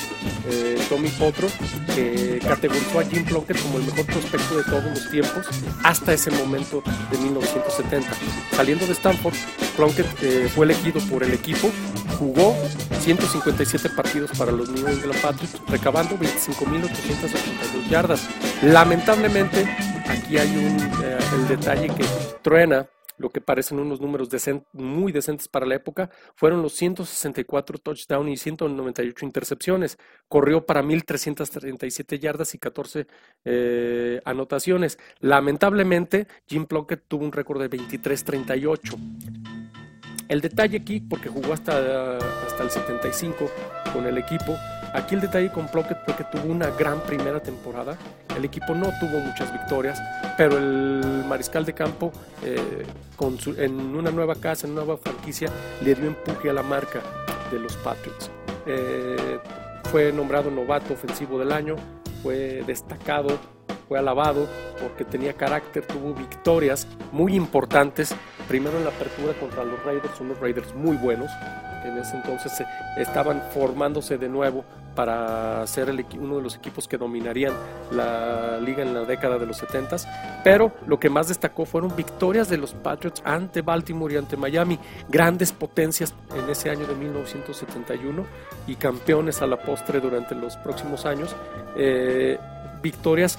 eh, 0.49 0.79
Tommy 0.89 1.09
Potro, 1.11 1.49
que 1.95 2.41
categorizó 2.47 3.01
a 3.01 3.05
Jim 3.05 3.25
Plunkett 3.25 3.61
como 3.63 3.79
el 3.79 3.85
mejor 3.85 4.07
prospecto 4.07 4.57
de 4.57 4.65
todos 4.65 4.85
los 4.85 5.11
tiempos 5.11 5.47
hasta 5.83 6.13
ese 6.13 6.31
momento 6.31 6.83
de 7.11 7.19
1970. 7.19 8.09
Saliendo 8.55 8.87
de 8.87 8.93
Stanford, 8.93 9.35
Plunkett 9.77 10.07
eh, 10.23 10.49
fue 10.55 10.67
elegido 10.67 11.01
por 11.11 11.23
el 11.23 11.33
equipo, 11.33 11.71
jugó 12.23 12.55
157 13.01 13.91
partidos 13.91 14.31
para 14.39 14.53
los 14.53 14.71
New 14.71 14.87
England 14.87 15.21
Patriots, 15.21 15.61
recabando 15.69 16.17
25.882 16.17 17.89
yardas. 17.91 18.29
Lamentablemente, 18.63 19.67
aquí 20.09 20.39
hay 20.39 20.57
un, 20.57 20.81
eh, 21.03 21.19
el 21.35 21.49
detalle 21.49 21.89
que 21.89 22.05
truena 22.43 22.89
lo 23.19 23.31
que 23.31 23.41
parecen 23.41 23.79
unos 23.79 24.01
números 24.01 24.29
muy 24.73 25.13
decentes 25.13 25.47
para 25.47 25.65
la 25.65 25.77
época, 25.77 26.11
fueron 26.35 26.61
los 26.61 26.73
164 26.73 27.79
touchdowns 27.79 28.31
y 28.31 28.37
198 28.37 29.25
intercepciones. 29.25 29.97
Corrió 30.29 30.67
para 30.67 30.83
1.337 30.83 32.19
yardas 32.19 32.55
y 32.55 32.59
14 32.59 33.07
eh, 33.45 34.21
anotaciones. 34.25 34.99
Lamentablemente, 35.21 36.27
Jim 36.49 36.67
Plunkett 36.67 37.05
tuvo 37.07 37.25
un 37.25 37.33
récord 37.33 37.61
de 37.61 37.71
23-38. 37.71 39.52
El 40.33 40.41
detalle 40.41 40.79
aquí, 40.79 40.99
porque 40.99 41.29
jugó 41.29 41.53
hasta, 41.53 42.17
hasta 42.17 42.63
el 42.63 42.71
75 42.71 43.51
con 43.93 44.07
el 44.07 44.17
equipo, 44.17 44.57
Aquí 44.95 45.15
el 45.15 45.23
detalle 45.23 45.51
con 45.51 45.69
Plunkett 45.69 46.05
fue 46.05 46.15
que 46.15 46.25
tuvo 46.25 46.53
una 46.53 46.69
gran 46.69 47.01
primera 47.01 47.41
temporada. 47.41 47.97
El 48.37 48.45
equipo 48.45 48.75
no 48.75 48.91
tuvo 49.01 49.21
muchas 49.21 49.51
victorias, 49.51 49.99
pero 50.37 50.59
el 50.59 51.25
mariscal 51.27 51.65
de 51.65 51.73
campo 51.73 52.13
eh, 52.45 52.85
en 53.57 53.97
una 53.97 54.11
nueva 54.11 54.35
casa, 54.35 54.67
en 54.67 54.75
una 54.75 54.85
nueva 54.85 55.01
franquicia, 55.03 55.49
le 55.83 55.95
dio 55.95 56.09
empuje 56.09 56.51
a 56.51 56.53
la 56.53 56.63
marca 56.63 57.01
de 57.51 57.59
los 57.59 57.75
Patriots. 57.79 58.31
Eh, 58.67 59.39
fue 59.91 60.13
nombrado 60.13 60.51
novato 60.51 60.93
ofensivo 60.93 61.39
del 61.39 61.53
año, 61.53 61.77
fue 62.23 62.63
destacado, 62.67 63.39
fue 63.89 63.99
alabado 63.99 64.47
porque 64.79 65.05
tenía 65.05 65.33
carácter, 65.33 65.87
tuvo 65.87 66.13
victorias 66.13 66.87
muy 67.13 67.35
importantes. 67.35 68.15
Primero 68.53 68.77
en 68.77 68.85
la 68.85 68.91
apertura 68.91 69.33
contra 69.41 69.65
los 69.65 69.83
Raiders, 69.83 70.21
unos 70.21 70.39
Raiders 70.39 70.75
muy 70.75 70.95
buenos. 70.99 71.31
En 71.87 71.97
ese 71.97 72.17
entonces 72.17 72.61
eh, 72.61 72.67
estaban 72.99 73.43
formándose 73.55 74.19
de 74.19 74.29
nuevo 74.29 74.63
para 74.95 75.67
ser 75.67 75.89
uno 76.21 76.37
de 76.37 76.43
los 76.43 76.55
equipos 76.55 76.87
que 76.87 76.99
dominarían 76.99 77.55
la 77.93 78.59
liga 78.61 78.83
en 78.83 78.93
la 78.93 79.05
década 79.05 79.39
de 79.39 79.47
los 79.47 79.57
70, 79.57 79.97
pero 80.45 80.71
lo 80.87 81.01
que 81.01 81.09
más 81.09 81.29
destacó 81.29 81.65
fueron 81.65 81.97
victorias 81.97 82.51
de 82.51 82.59
los 82.59 82.75
Patriots 82.75 83.23
ante 83.25 83.63
Baltimore 83.63 84.13
y 84.13 84.19
ante 84.19 84.37
Miami, 84.37 84.79
grandes 85.09 85.51
potencias 85.51 86.15
en 86.37 86.47
ese 86.51 86.69
año 86.69 86.87
de 86.87 86.95
1971 86.95 88.27
y 88.67 88.75
campeones 88.75 89.41
a 89.41 89.47
la 89.47 89.57
postre 89.57 89.99
durante 89.99 90.35
los 90.35 90.59
próximos 90.59 91.07
años, 91.07 91.35
eh, 91.75 92.39
victorias 92.83 93.39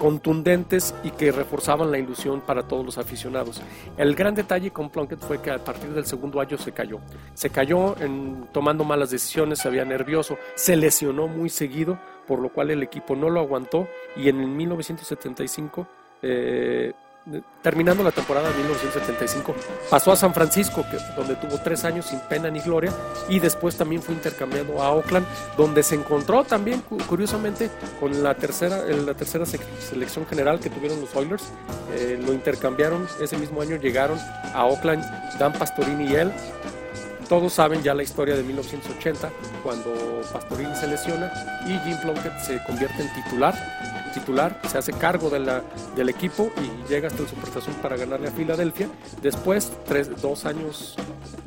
contundentes 0.00 0.94
y 1.04 1.10
que 1.10 1.30
reforzaban 1.30 1.90
la 1.90 1.98
ilusión 1.98 2.40
para 2.40 2.62
todos 2.62 2.84
los 2.84 2.96
aficionados. 2.96 3.60
El 3.98 4.14
gran 4.14 4.34
detalle 4.34 4.70
con 4.70 4.88
Plunkett 4.88 5.20
fue 5.20 5.42
que 5.42 5.50
a 5.50 5.62
partir 5.62 5.90
del 5.90 6.06
segundo 6.06 6.40
año 6.40 6.56
se 6.56 6.72
cayó. 6.72 7.00
Se 7.34 7.50
cayó 7.50 7.94
en, 8.00 8.48
tomando 8.50 8.82
malas 8.82 9.10
decisiones, 9.10 9.58
se 9.58 9.68
había 9.68 9.84
nervioso, 9.84 10.38
se 10.54 10.74
lesionó 10.74 11.28
muy 11.28 11.50
seguido, 11.50 11.98
por 12.26 12.38
lo 12.40 12.48
cual 12.50 12.70
el 12.70 12.82
equipo 12.82 13.14
no 13.14 13.28
lo 13.28 13.40
aguantó 13.40 13.86
y 14.16 14.30
en 14.30 14.40
el 14.40 14.48
1975 14.48 15.86
eh, 16.22 16.94
terminando 17.62 18.02
la 18.02 18.12
temporada 18.12 18.48
de 18.48 18.56
1975, 18.56 19.54
pasó 19.88 20.12
a 20.12 20.16
San 20.16 20.34
Francisco, 20.34 20.84
donde 21.16 21.36
tuvo 21.36 21.58
tres 21.62 21.84
años 21.84 22.06
sin 22.06 22.20
pena 22.20 22.50
ni 22.50 22.60
gloria, 22.60 22.92
y 23.28 23.38
después 23.38 23.76
también 23.76 24.02
fue 24.02 24.14
intercambiado 24.14 24.82
a 24.82 24.90
Oakland, 24.92 25.26
donde 25.56 25.82
se 25.82 25.94
encontró 25.94 26.44
también, 26.44 26.82
curiosamente, 27.08 27.70
con 27.98 28.22
la 28.22 28.34
tercera, 28.34 28.84
la 28.84 29.14
tercera 29.14 29.44
selección 29.46 30.26
general 30.26 30.60
que 30.60 30.70
tuvieron 30.70 31.00
los 31.00 31.14
Oilers. 31.14 31.44
Eh, 31.94 32.20
lo 32.24 32.32
intercambiaron, 32.32 33.06
ese 33.20 33.36
mismo 33.36 33.60
año 33.60 33.76
llegaron 33.76 34.18
a 34.54 34.64
Oakland 34.64 35.04
Dan 35.38 35.52
Pastorini 35.52 36.04
y 36.04 36.14
él, 36.14 36.32
todos 37.28 37.52
saben 37.52 37.82
ya 37.82 37.94
la 37.94 38.02
historia 38.02 38.36
de 38.36 38.42
1980, 38.42 39.30
cuando 39.62 40.20
Pastorini 40.32 40.74
se 40.74 40.88
lesiona 40.88 41.32
y 41.64 41.78
Jim 41.78 41.96
Plunkett 42.02 42.38
se 42.40 42.62
convierte 42.64 43.02
en 43.02 43.14
titular. 43.22 43.54
Titular, 44.12 44.60
se 44.68 44.78
hace 44.78 44.92
cargo 44.92 45.30
del 45.30 46.08
equipo 46.08 46.50
y 46.56 46.90
llega 46.90 47.08
hasta 47.08 47.22
el 47.22 47.28
Supertazón 47.28 47.74
para 47.74 47.96
ganarle 47.96 48.28
a 48.28 48.30
Filadelfia. 48.30 48.88
Después, 49.22 49.72
tres, 49.86 50.20
dos, 50.20 50.44
años, 50.46 50.96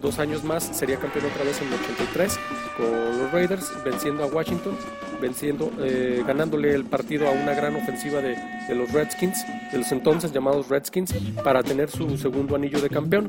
dos 0.02 0.19
años 0.19 0.43
más, 0.43 0.63
sería 0.63 0.97
campeón 0.97 1.26
otra 1.26 1.43
vez 1.43 1.62
en 1.62 1.67
el 1.67 1.73
83 1.76 2.39
con 2.78 3.19
los 3.19 3.32
Raiders, 3.32 3.71
venciendo 3.84 4.23
a 4.23 4.28
Washington, 4.28 4.78
venciendo, 5.21 5.71
eh, 5.80 6.23
ganándole 6.26 6.73
el 6.73 6.86
partido 6.86 7.28
a 7.28 7.32
una 7.32 7.54
gran 7.54 7.76
ofensiva 7.76 8.19
de, 8.19 8.36
de, 8.67 8.76
los 8.76 8.91
Redskins, 8.91 9.45
de 9.71 9.78
los 9.78 9.91
entonces 9.91 10.32
llamados 10.32 10.69
Redskins, 10.69 11.13
para 11.43 11.63
tener 11.63 11.89
su 11.89 12.17
segundo 12.17 12.56
anillo 12.56 12.82
de 12.82 12.89
campeón. 12.89 13.28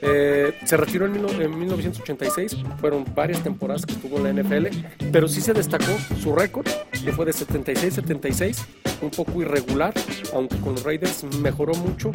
Eh, 0.00 0.54
se 0.64 0.76
retiró 0.76 1.06
en, 1.06 1.16
en 1.16 1.22
19 1.22 1.48
1986. 1.56 2.56
Fueron 2.80 3.04
varias 3.14 3.42
temporadas 3.42 3.86
que 3.86 3.94
estuvo 3.94 4.18
en 4.18 4.24
la 4.24 4.42
NFL, 4.42 4.66
pero 5.10 5.28
sí 5.28 5.40
se 5.40 5.52
destacó 5.52 5.92
su 6.20 6.34
récord, 6.34 6.66
que 7.04 7.12
fue 7.12 7.26
de 7.26 7.32
76-76, 7.32 8.56
un 9.00 9.10
poco 9.10 9.42
irregular, 9.42 9.92
aunque 10.32 10.56
con 10.58 10.74
los 10.74 10.82
Raiders 10.84 11.24
mejoró 11.40 11.74
mucho. 11.74 12.10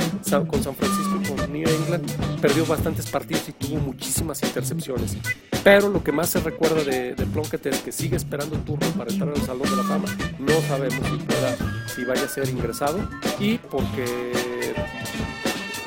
Con 0.47 0.63
San 0.63 0.75
Francisco, 0.75 1.35
con 1.35 1.51
New 1.51 1.67
England, 1.67 2.39
perdió 2.41 2.65
bastantes 2.65 3.09
partidos 3.09 3.49
y 3.49 3.53
tuvo 3.53 3.79
muchísimas 3.79 4.41
intercepciones. 4.43 5.17
Pero 5.63 5.89
lo 5.89 6.03
que 6.03 6.11
más 6.11 6.29
se 6.29 6.39
recuerda 6.39 6.83
de, 6.83 7.13
de 7.15 7.25
Plunkett 7.25 7.65
es 7.65 7.79
que 7.81 7.91
sigue 7.91 8.15
esperando 8.15 8.57
turno 8.59 8.87
para 8.91 9.11
entrar 9.11 9.29
al 9.29 9.41
Salón 9.41 9.69
de 9.69 9.75
la 9.75 9.83
Fama. 9.83 10.07
No 10.39 10.53
sabemos 10.67 10.99
si, 11.09 11.17
pueda, 11.17 11.55
vaya 12.07 12.23
a 12.23 12.29
ser 12.29 12.47
ingresado 12.49 12.99
y 13.39 13.57
porque 13.57 14.05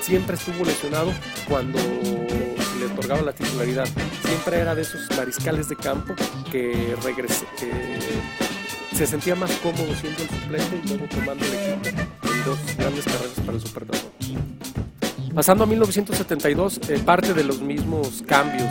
siempre 0.03 0.37
estuvo 0.37 0.65
lesionado 0.65 1.13
cuando 1.49 1.79
le 1.79 2.87
otorgaba 2.87 3.23
la 3.23 3.33
titularidad. 3.33 3.89
Siempre 4.25 4.59
era 4.59 4.75
de 4.75 4.83
esos 4.83 5.09
mariscales 5.17 5.69
de 5.69 5.77
campo 5.77 6.15
que, 6.51 6.97
regresé, 7.03 7.47
que 7.59 7.71
se 9.01 9.07
sentía 9.07 9.35
más 9.35 9.51
cómodo 9.63 9.95
siendo 9.99 10.23
el 10.23 10.29
suplente 10.29 10.81
y 10.85 10.89
luego 10.89 11.07
tomando 11.07 11.43
el 11.47 11.55
equipo 11.55 11.89
en 11.89 12.45
dos 12.45 12.59
grandes 12.77 13.05
carreras 13.07 13.41
para 13.47 13.53
el 13.53 13.61
Supertazón. 13.63 14.11
Pasando 15.35 15.65
a 15.65 15.67
1972, 15.67 16.81
eh, 16.87 16.99
parte 17.03 17.33
de 17.33 17.45
los 17.45 17.63
mismos 17.63 18.23
cambios 18.27 18.69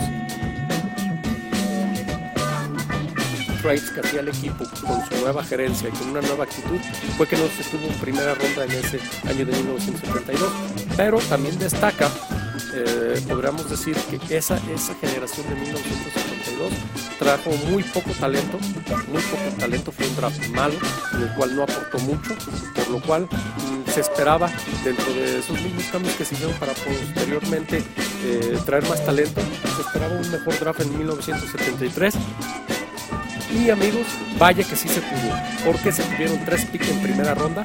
trades 3.63 3.89
que 3.89 4.01
hacía 4.01 4.19
el 4.19 4.27
equipo 4.27 4.65
con 4.85 5.03
su 5.09 5.19
nueva 5.19 5.43
gerencia 5.43 5.89
y 5.89 5.91
con 5.93 6.09
una 6.09 6.21
nueva 6.21 6.43
actitud 6.43 6.77
fue 7.17 7.27
que 7.27 7.35
no 7.35 7.47
se 7.47 7.61
estuvo 7.63 7.87
en 7.87 7.99
primera 7.99 8.35
ronda 8.35 8.65
en 8.65 8.71
ese 8.71 8.99
año 9.27 9.45
de 9.47 9.51
1972. 9.51 10.47
Pero 10.95 11.17
también 11.21 11.57
destaca 11.57 12.07
eh, 12.73 13.21
podríamos 13.27 13.69
decir 13.69 13.95
que 14.27 14.37
esa, 14.37 14.57
esa 14.73 14.93
generación 14.95 15.47
de 15.49 15.55
1952 15.55 16.71
trajo 17.17 17.51
muy 17.69 17.83
poco 17.83 18.11
talento, 18.11 18.57
muy 19.11 19.21
poco 19.23 19.57
talento, 19.59 19.91
fue 19.91 20.07
un 20.07 20.15
draft 20.15 20.47
malo, 20.49 20.75
en 21.13 21.21
el 21.23 21.33
cual 21.35 21.55
no 21.55 21.63
aportó 21.63 21.99
mucho, 21.99 22.35
por 22.75 22.89
lo 22.89 23.01
cual 23.01 23.23
mm, 23.23 23.89
se 23.91 24.01
esperaba 24.01 24.51
dentro 24.83 25.11
de 25.13 25.39
esos 25.39 25.59
mismos 25.61 25.83
cambios 25.91 26.15
que 26.15 26.25
se 26.25 26.35
hicieron 26.35 26.55
para 26.57 26.73
posteriormente 26.73 27.83
eh, 28.23 28.57
traer 28.65 28.87
más 28.87 29.03
talento, 29.05 29.41
se 29.75 29.81
esperaba 29.81 30.15
un 30.15 30.31
mejor 30.31 30.59
draft 30.59 30.81
en 30.81 30.97
1973 30.97 32.15
y 33.51 33.69
amigos, 33.69 34.05
vaya 34.37 34.63
que 34.63 34.75
sí 34.75 34.87
se 34.87 35.01
pudo, 35.01 35.33
porque 35.65 35.91
se 35.91 36.03
tuvieron 36.03 36.43
tres 36.45 36.65
picks 36.65 36.89
en 36.89 37.01
primera 37.01 37.33
ronda. 37.33 37.63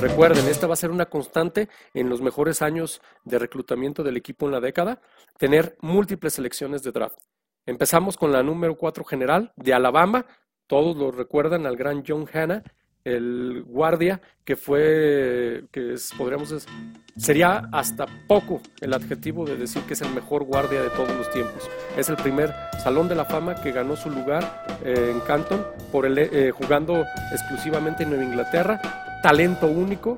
Recuerden, 0.00 0.46
esta 0.48 0.66
va 0.66 0.74
a 0.74 0.76
ser 0.76 0.90
una 0.90 1.06
constante 1.06 1.68
en 1.92 2.08
los 2.08 2.22
mejores 2.22 2.62
años 2.62 3.02
de 3.24 3.38
reclutamiento 3.38 4.02
del 4.02 4.16
equipo 4.16 4.46
en 4.46 4.52
la 4.52 4.60
década, 4.60 5.00
tener 5.38 5.76
múltiples 5.80 6.34
selecciones 6.34 6.82
de 6.82 6.92
draft. 6.92 7.18
Empezamos 7.66 8.16
con 8.16 8.32
la 8.32 8.42
número 8.42 8.76
4 8.76 9.04
general 9.04 9.52
de 9.56 9.74
Alabama, 9.74 10.26
todos 10.66 10.96
lo 10.96 11.10
recuerdan 11.10 11.66
al 11.66 11.76
gran 11.76 12.02
John 12.06 12.26
Hanna, 12.32 12.62
el 13.06 13.62
guardia 13.64 14.20
que 14.44 14.56
fue, 14.56 15.64
que 15.70 15.94
podríamos 16.18 16.50
decir, 16.50 16.68
sería 17.16 17.68
hasta 17.72 18.06
poco 18.26 18.60
el 18.80 18.92
adjetivo 18.94 19.44
de 19.46 19.56
decir 19.56 19.82
que 19.82 19.94
es 19.94 20.02
el 20.02 20.12
mejor 20.12 20.42
guardia 20.42 20.82
de 20.82 20.90
todos 20.90 21.10
los 21.16 21.30
tiempos. 21.30 21.70
Es 21.96 22.08
el 22.08 22.16
primer 22.16 22.52
Salón 22.82 23.08
de 23.08 23.14
la 23.14 23.24
Fama 23.24 23.54
que 23.62 23.70
ganó 23.70 23.96
su 23.96 24.10
lugar 24.10 24.64
eh, 24.84 25.12
en 25.12 25.20
Canton 25.20 25.64
por 25.92 26.04
el, 26.04 26.18
eh, 26.18 26.50
jugando 26.50 27.04
exclusivamente 27.30 28.02
en 28.02 28.10
Nueva 28.10 28.24
Inglaterra, 28.24 29.20
talento 29.22 29.68
único. 29.68 30.16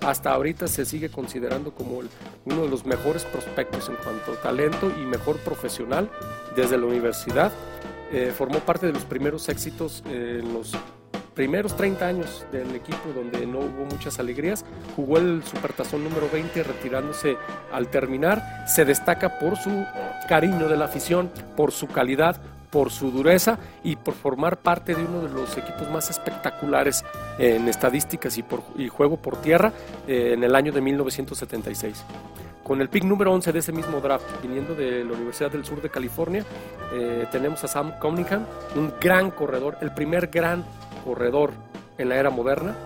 Hasta 0.00 0.32
ahorita 0.32 0.66
se 0.66 0.84
sigue 0.84 1.08
considerando 1.08 1.72
como 1.72 2.00
uno 2.44 2.62
de 2.62 2.68
los 2.68 2.84
mejores 2.84 3.24
prospectos 3.24 3.88
en 3.88 3.96
cuanto 3.96 4.32
a 4.32 4.42
talento 4.42 4.92
y 4.96 5.04
mejor 5.04 5.38
profesional 5.38 6.10
desde 6.56 6.78
la 6.78 6.86
universidad. 6.86 7.52
Eh, 8.10 8.32
formó 8.36 8.58
parte 8.60 8.86
de 8.86 8.92
los 8.92 9.04
primeros 9.04 9.48
éxitos 9.48 10.02
en 10.08 10.52
los 10.52 10.74
primeros 11.38 11.76
30 11.76 12.04
años 12.04 12.44
del 12.50 12.74
equipo 12.74 13.12
donde 13.14 13.46
no 13.46 13.60
hubo 13.60 13.84
muchas 13.84 14.18
alegrías, 14.18 14.64
jugó 14.96 15.18
el 15.18 15.44
Supertazón 15.44 16.02
número 16.02 16.28
20 16.32 16.64
retirándose 16.64 17.36
al 17.72 17.86
terminar, 17.86 18.64
se 18.66 18.84
destaca 18.84 19.38
por 19.38 19.56
su 19.56 19.70
cariño 20.28 20.68
de 20.68 20.76
la 20.76 20.86
afición, 20.86 21.30
por 21.56 21.70
su 21.70 21.86
calidad, 21.86 22.40
por 22.70 22.90
su 22.90 23.12
dureza 23.12 23.56
y 23.84 23.94
por 23.94 24.14
formar 24.14 24.56
parte 24.56 24.96
de 24.96 25.04
uno 25.04 25.20
de 25.20 25.28
los 25.28 25.56
equipos 25.56 25.88
más 25.92 26.10
espectaculares 26.10 27.04
en 27.38 27.68
estadísticas 27.68 28.36
y, 28.36 28.42
por, 28.42 28.64
y 28.76 28.88
juego 28.88 29.16
por 29.16 29.40
tierra 29.40 29.72
eh, 30.08 30.32
en 30.34 30.42
el 30.42 30.56
año 30.56 30.72
de 30.72 30.80
1976. 30.80 32.04
Con 32.64 32.80
el 32.80 32.88
pick 32.88 33.04
número 33.04 33.32
11 33.32 33.52
de 33.52 33.60
ese 33.60 33.70
mismo 33.70 34.00
draft, 34.00 34.26
viniendo 34.42 34.74
de 34.74 35.04
la 35.04 35.12
Universidad 35.12 35.52
del 35.52 35.64
Sur 35.64 35.80
de 35.80 35.88
California, 35.88 36.44
eh, 36.92 37.26
tenemos 37.30 37.62
a 37.62 37.68
Sam 37.68 37.92
Cunningham, 38.00 38.44
un 38.74 38.92
gran 39.00 39.30
corredor, 39.30 39.78
el 39.80 39.94
primer 39.94 40.26
gran 40.26 40.64
corredor 41.08 41.52
en 41.96 42.10
la 42.10 42.16
era 42.16 42.28
moderna 42.28 42.76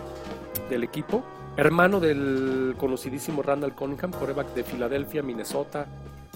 del 0.70 0.84
equipo, 0.84 1.24
hermano 1.56 1.98
del 1.98 2.76
conocidísimo 2.78 3.42
Randall 3.42 3.74
Cunningham, 3.74 4.12
coreback 4.12 4.54
de 4.54 4.62
Filadelfia, 4.62 5.24
Minnesota, 5.24 5.86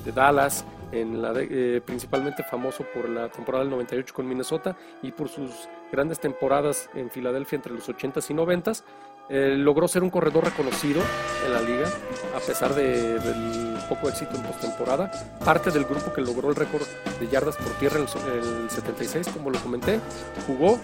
de 0.05 0.11
Dallas, 0.11 0.65
en 0.91 1.23
la 1.23 1.33
eh, 1.37 1.81
principalmente 1.85 2.43
famoso 2.43 2.85
por 2.93 3.09
la 3.09 3.29
temporada 3.29 3.63
del 3.63 3.71
98 3.71 4.13
con 4.13 4.29
Minnesota 4.29 4.77
y 5.01 5.13
por 5.13 5.29
sus 5.29 5.69
grandes 5.93 6.19
temporadas 6.19 6.91
en 6.95 7.09
Filadelfia 7.09 7.57
entre 7.57 7.73
los 7.73 7.89
80s 7.89 8.31
y 8.31 8.35
90s. 8.35 8.83
Eh, 9.29 9.57
logró 9.57 9.89
ser 9.89 10.03
un 10.05 10.11
corredor 10.11 10.45
reconocido 10.45 11.01
en 11.45 11.53
la 11.53 11.61
liga, 11.61 11.89
a 12.37 12.41
pesar 12.41 12.75
de, 12.75 13.19
del 13.19 13.77
poco 13.89 14.09
éxito 14.09 14.37
en 14.37 14.43
postemporada. 14.43 15.11
Parte 15.45 15.71
del 15.71 15.85
grupo 15.85 16.13
que 16.13 16.21
logró 16.21 16.51
el 16.51 16.57
récord 16.57 16.87
de 17.19 17.27
yardas 17.29 17.57
por 17.57 17.73
tierra 17.79 17.97
en 17.99 18.05
el 18.05 18.71
76, 18.71 19.29
como 19.29 19.51
lo 19.51 19.59
comenté. 19.59 19.99
Jugó 20.47 20.79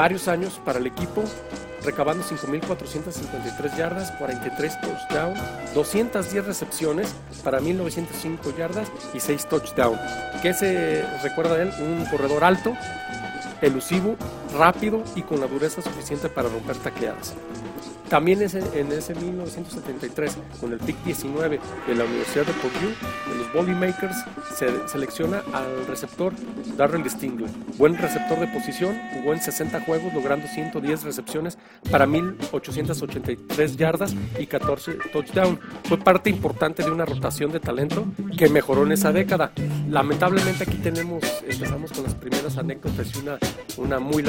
varios 0.00 0.28
años 0.28 0.58
para 0.64 0.78
el 0.78 0.86
equipo, 0.86 1.22
recabando 1.84 2.24
5.453 2.24 3.76
yardas, 3.76 4.10
43 4.12 4.80
touchdowns, 4.80 5.38
210 5.74 6.46
recepciones 6.46 7.14
para 7.44 7.60
1.905 7.60 8.56
yardas 8.56 8.90
y 9.12 9.20
6 9.20 9.46
touchdowns. 9.50 10.00
¿Qué 10.40 10.54
se 10.54 11.04
recuerda 11.22 11.54
de 11.56 11.64
él? 11.64 11.72
Un 11.82 12.06
corredor 12.06 12.44
alto, 12.44 12.74
elusivo, 13.60 14.16
rápido 14.56 15.04
y 15.16 15.20
con 15.20 15.38
la 15.38 15.46
dureza 15.46 15.82
suficiente 15.82 16.30
para 16.30 16.48
romper 16.48 16.76
tacleadas. 16.76 17.34
También 18.10 18.40
en 18.42 18.90
ese 18.90 19.14
1973, 19.14 20.36
con 20.60 20.72
el 20.72 20.80
pick 20.80 21.00
19 21.04 21.60
de 21.86 21.94
la 21.94 22.04
Universidad 22.04 22.44
de 22.44 22.52
Purdue, 22.54 22.88
de 22.88 23.38
los 23.38 23.52
Boilermakers, 23.52 24.16
se 24.58 24.66
selecciona 24.88 25.44
al 25.52 25.86
receptor 25.86 26.32
Darrell 26.76 27.08
Stingler. 27.08 27.48
Buen 27.78 27.96
receptor 27.96 28.40
de 28.40 28.48
posición, 28.48 28.98
jugó 29.14 29.32
en 29.32 29.40
60 29.40 29.82
juegos, 29.82 30.12
logrando 30.12 30.48
110 30.48 31.04
recepciones 31.04 31.56
para 31.88 32.04
1.883 32.04 33.76
yardas 33.76 34.12
y 34.40 34.46
14 34.46 34.94
touchdowns. 35.12 35.60
Fue 35.84 35.96
parte 35.96 36.30
importante 36.30 36.82
de 36.82 36.90
una 36.90 37.04
rotación 37.04 37.52
de 37.52 37.60
talento 37.60 38.06
que 38.36 38.48
mejoró 38.48 38.84
en 38.86 38.90
esa 38.90 39.12
década. 39.12 39.52
Lamentablemente 39.88 40.64
aquí 40.64 40.78
tenemos, 40.78 41.22
empezamos 41.48 41.92
con 41.92 42.02
las 42.02 42.16
primeras 42.16 42.58
anécdotas 42.58 43.14
y 43.14 43.18
una, 43.18 43.38
una 43.76 44.00
muy, 44.00 44.24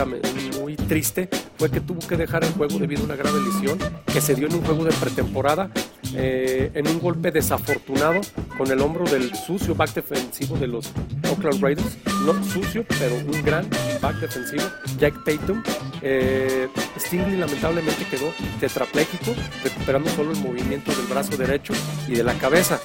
muy 0.61 0.75
triste, 0.75 1.29
fue 1.57 1.71
que 1.71 1.81
tuvo 1.81 2.07
que 2.07 2.15
dejar 2.15 2.43
el 2.43 2.51
juego 2.53 2.77
debido 2.77 3.01
a 3.01 3.05
una 3.05 3.15
grave 3.15 3.39
lesión 3.41 3.70
que 4.05 4.21
se 4.21 4.35
dio 4.35 4.47
en 4.47 4.55
un 4.55 4.61
juego 4.61 4.83
de 4.83 4.91
pretemporada, 4.93 5.71
eh, 6.13 6.71
en 6.73 6.87
un 6.87 6.99
golpe 6.99 7.31
desafortunado 7.31 8.21
con 8.57 8.69
el 8.71 8.81
hombro 8.81 9.05
del 9.05 9.33
sucio 9.35 9.75
back 9.75 9.93
defensivo 9.93 10.57
de 10.57 10.67
los 10.67 10.91
Oakland 11.29 11.61
Raiders. 11.61 11.97
No 12.25 12.43
sucio, 12.43 12.85
pero 12.99 13.15
un 13.15 13.43
gran 13.43 13.67
back 14.01 14.17
defensivo, 14.17 14.63
Jack 14.97 15.23
Payton. 15.23 15.63
Eh, 16.01 16.67
Stingley 16.99 17.37
lamentablemente 17.37 18.05
quedó 18.05 18.33
tetrapléjico, 18.59 19.33
recuperando 19.63 20.09
solo 20.11 20.31
el 20.31 20.39
movimiento 20.39 20.91
del 20.95 21.05
brazo 21.07 21.37
derecho 21.37 21.73
y 22.07 22.13
de 22.13 22.23
la 22.23 22.33
cabeza. 22.35 22.79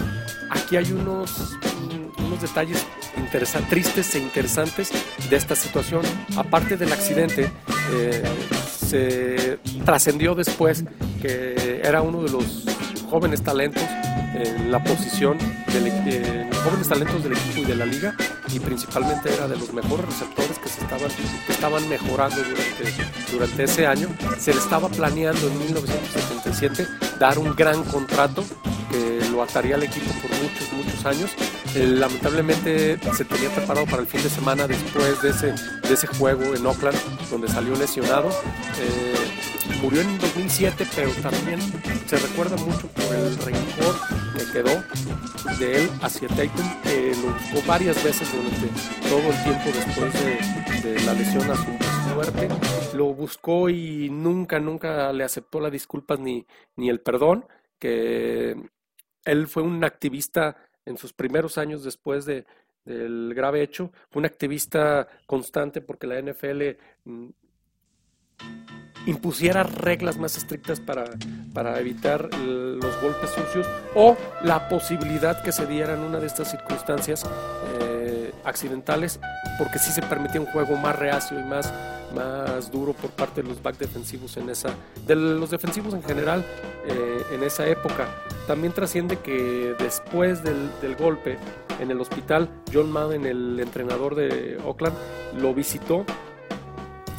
Aquí 0.51 0.77
hay 0.77 0.93
unos, 0.93 1.57
unos 2.19 2.41
detalles 2.41 2.85
tristes 3.69 4.15
e 4.15 4.19
interesantes 4.19 4.91
de 5.29 5.37
esta 5.37 5.55
situación. 5.55 6.03
Aparte 6.37 6.77
del 6.77 6.93
accidente, 6.93 7.51
eh, 7.93 8.23
se 8.87 9.59
trascendió 9.85 10.35
después 10.35 10.85
que 11.21 11.81
era 11.83 12.03
uno 12.03 12.23
de 12.23 12.31
los 12.31 12.65
jóvenes 13.11 13.43
talentos 13.43 13.83
en 14.35 14.71
la 14.71 14.83
posición 14.83 15.39
de 15.39 15.89
eh, 16.07 16.51
jóvenes 16.65 16.89
talentos 16.89 17.23
del 17.23 17.33
equipo 17.33 17.61
y 17.61 17.65
de 17.65 17.77
la 17.77 17.87
liga 17.87 18.15
y 18.53 18.61
principalmente 18.61 19.33
era 19.33 19.49
de 19.49 19.57
los 19.57 19.73
mejores 19.73 20.07
receptores 20.07 20.59
que 20.59 20.69
se 20.69 20.81
estaban, 20.81 21.11
estaban 21.49 21.89
mejorando 21.89 22.37
durante, 22.37 23.33
durante 23.33 23.65
ese 23.65 23.87
año. 23.87 24.09
Se 24.39 24.53
le 24.53 24.59
estaba 24.59 24.89
planeando 24.89 25.47
en 25.49 25.59
1977 25.59 26.87
dar 27.19 27.39
un 27.39 27.55
gran 27.55 27.83
contrato 27.85 28.45
que 28.91 29.29
lo 29.31 29.43
ataría 29.43 29.75
al 29.75 29.83
equipo 29.83 30.11
por 30.23 30.31
muchos, 30.31 30.73
muchos 30.73 31.07
años. 31.07 31.31
Eh, 31.77 31.87
lamentablemente 31.87 32.99
se 33.13 33.25
tenía 33.27 33.51
preparado 33.55 33.85
para 33.85 34.01
el 34.01 34.09
fin 34.09 34.23
de 34.23 34.31
semana 34.31 34.67
después 34.67 35.21
de 35.21 35.29
ese, 35.29 35.49
de 35.87 35.93
ese 35.93 36.07
juego 36.07 36.55
en 36.55 36.65
Oakland, 36.65 36.97
donde 37.31 37.49
salió 37.49 37.77
lesionado. 37.77 38.31
Eh, 38.81 39.15
murió 39.83 40.01
en 40.01 40.19
2007, 40.19 40.87
pero 40.97 41.11
también 41.23 41.61
se 42.07 42.17
recuerda 42.17 42.57
mucho 42.57 42.89
por 42.89 43.15
el 43.15 43.37
rencor 43.37 43.95
que 44.39 44.53
quedó 44.53 44.83
de 45.59 45.83
él 45.83 45.91
hacia 46.01 46.29
Tatum, 46.29 46.83
que 46.83 47.15
lo 47.15 47.35
buscó 47.35 47.69
varias 47.69 48.03
veces 48.03 48.27
durante 48.33 49.09
todo 49.11 49.31
el 49.31 49.43
tiempo 49.45 49.71
después 49.75 50.83
de, 50.83 50.89
de 50.89 51.01
la 51.05 51.13
lesión 51.13 51.51
a 51.51 51.57
su 51.57 52.15
muerte. 52.15 52.49
Lo 52.95 53.13
buscó 53.13 53.69
y 53.69 54.09
nunca, 54.09 54.59
nunca 54.61 55.13
le 55.13 55.25
aceptó 55.25 55.61
las 55.61 55.73
disculpas 55.73 56.19
ni, 56.21 56.47
ni 56.77 56.89
el 56.89 57.01
perdón, 57.01 57.45
que 57.79 58.57
él 59.27 59.47
fue 59.47 59.63
un 59.63 59.85
activista 59.85 60.57
en 60.87 60.97
sus 60.97 61.13
primeros 61.13 61.59
años 61.59 61.85
después 61.85 62.25
de, 62.25 62.47
del 62.85 63.35
grave 63.35 63.63
hecho, 63.63 63.93
fue 64.11 64.21
un 64.21 64.27
activista 64.27 65.07
constante 65.27 65.81
porque 65.81 66.07
la 66.07 66.21
NFL 66.21 66.79
mm, 67.05 67.29
impusiera 69.07 69.63
reglas 69.63 70.19
más 70.19 70.37
estrictas 70.37 70.81
para, 70.81 71.05
para 71.53 71.79
evitar 71.81 72.29
los 72.35 73.03
golpes 73.03 73.31
sucios 73.31 73.67
o 73.95 74.17
la 74.43 74.69
posibilidad 74.69 75.43
que 75.43 75.53
se 75.53 75.67
diera 75.67 75.95
en 75.95 76.01
una 76.01 76.19
de 76.19 76.27
estas 76.27 76.51
circunstancias 76.51 77.25
eh, 77.81 78.33
accidentales, 78.45 79.21
porque 79.59 79.79
sí 79.79 79.91
se 79.93 80.03
permitía 80.03 80.41
un 80.41 80.47
juego 80.47 80.77
más 80.77 80.97
reacio 80.97 81.39
y 81.39 81.43
más, 81.43 81.73
más 82.15 82.71
duro 82.71 82.93
por 82.93 83.11
parte 83.11 83.43
de 83.43 83.49
los 83.49 83.63
back 83.63 83.79
defensivos 83.79 84.37
en 84.37 84.51
esa, 84.51 84.71
de 85.07 85.15
los 85.17 85.51
defensivos 85.51 85.95
en 85.95 86.03
general 86.03 86.45
eh, 86.87 87.23
en 87.33 87.43
esa 87.43 87.67
época. 87.67 88.09
También 88.47 88.73
trasciende 88.73 89.17
que 89.19 89.75
después 89.79 90.43
del, 90.45 90.97
golpe 90.97 91.37
en 91.81 91.91
el 91.91 92.01
hospital, 92.01 92.49
John 92.73 92.91
Madden, 92.91 93.27
el 93.27 93.59
entrenador 93.59 94.15
de 94.15 94.59
Oakland, 94.65 94.97
lo 95.39 95.53
visitó 95.53 96.05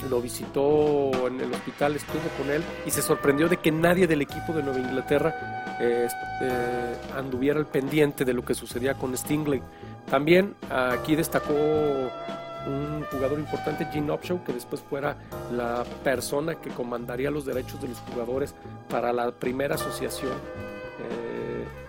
lo 0.09 0.21
visitó 0.21 1.27
en 1.27 1.41
el 1.41 1.51
hospital, 1.51 1.95
estuvo 1.97 2.21
con 2.37 2.49
él 2.49 2.63
y 2.85 2.91
se 2.91 3.01
sorprendió 3.01 3.49
de 3.49 3.57
que 3.57 3.73
nadie 3.73 4.07
del 4.07 4.21
equipo 4.21 4.53
de 4.53 4.63
Nueva 4.63 4.79
Inglaterra 4.79 5.75
eh, 5.81 6.07
eh, 6.41 6.95
anduviera 7.13 7.59
al 7.59 7.65
pendiente 7.65 8.23
de 8.23 8.31
lo 8.31 8.45
que 8.45 8.53
sucedía 8.53 8.93
con 8.93 9.17
Stingley. 9.17 9.61
También 10.09 10.55
aquí 10.69 11.17
destacó 11.17 11.51
un 11.53 13.03
jugador 13.11 13.37
importante, 13.37 13.85
Gene 13.91 14.13
Upshaw, 14.13 14.45
que 14.45 14.53
después 14.53 14.81
fuera 14.81 15.17
la 15.51 15.83
persona 16.05 16.55
que 16.55 16.69
comandaría 16.69 17.29
los 17.29 17.45
derechos 17.45 17.81
de 17.81 17.89
los 17.89 17.99
jugadores 17.99 18.55
para 18.89 19.11
la 19.11 19.31
primera 19.31 19.75
asociación 19.75 20.76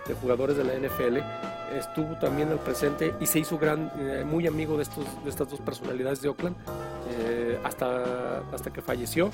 de 0.07 0.13
jugadores 0.15 0.57
de 0.57 0.63
la 0.63 0.73
NFL 0.73 1.17
estuvo 1.77 2.15
también 2.15 2.49
al 2.49 2.59
presente 2.59 3.13
y 3.19 3.25
se 3.25 3.39
hizo 3.39 3.57
gran, 3.57 3.91
eh, 3.99 4.23
muy 4.25 4.47
amigo 4.47 4.77
de, 4.77 4.83
estos, 4.83 5.05
de 5.23 5.29
estas 5.29 5.49
dos 5.49 5.59
personalidades 5.61 6.21
de 6.21 6.29
Oakland 6.29 6.55
eh, 7.11 7.59
hasta, 7.63 8.39
hasta 8.51 8.71
que 8.71 8.81
falleció, 8.81 9.29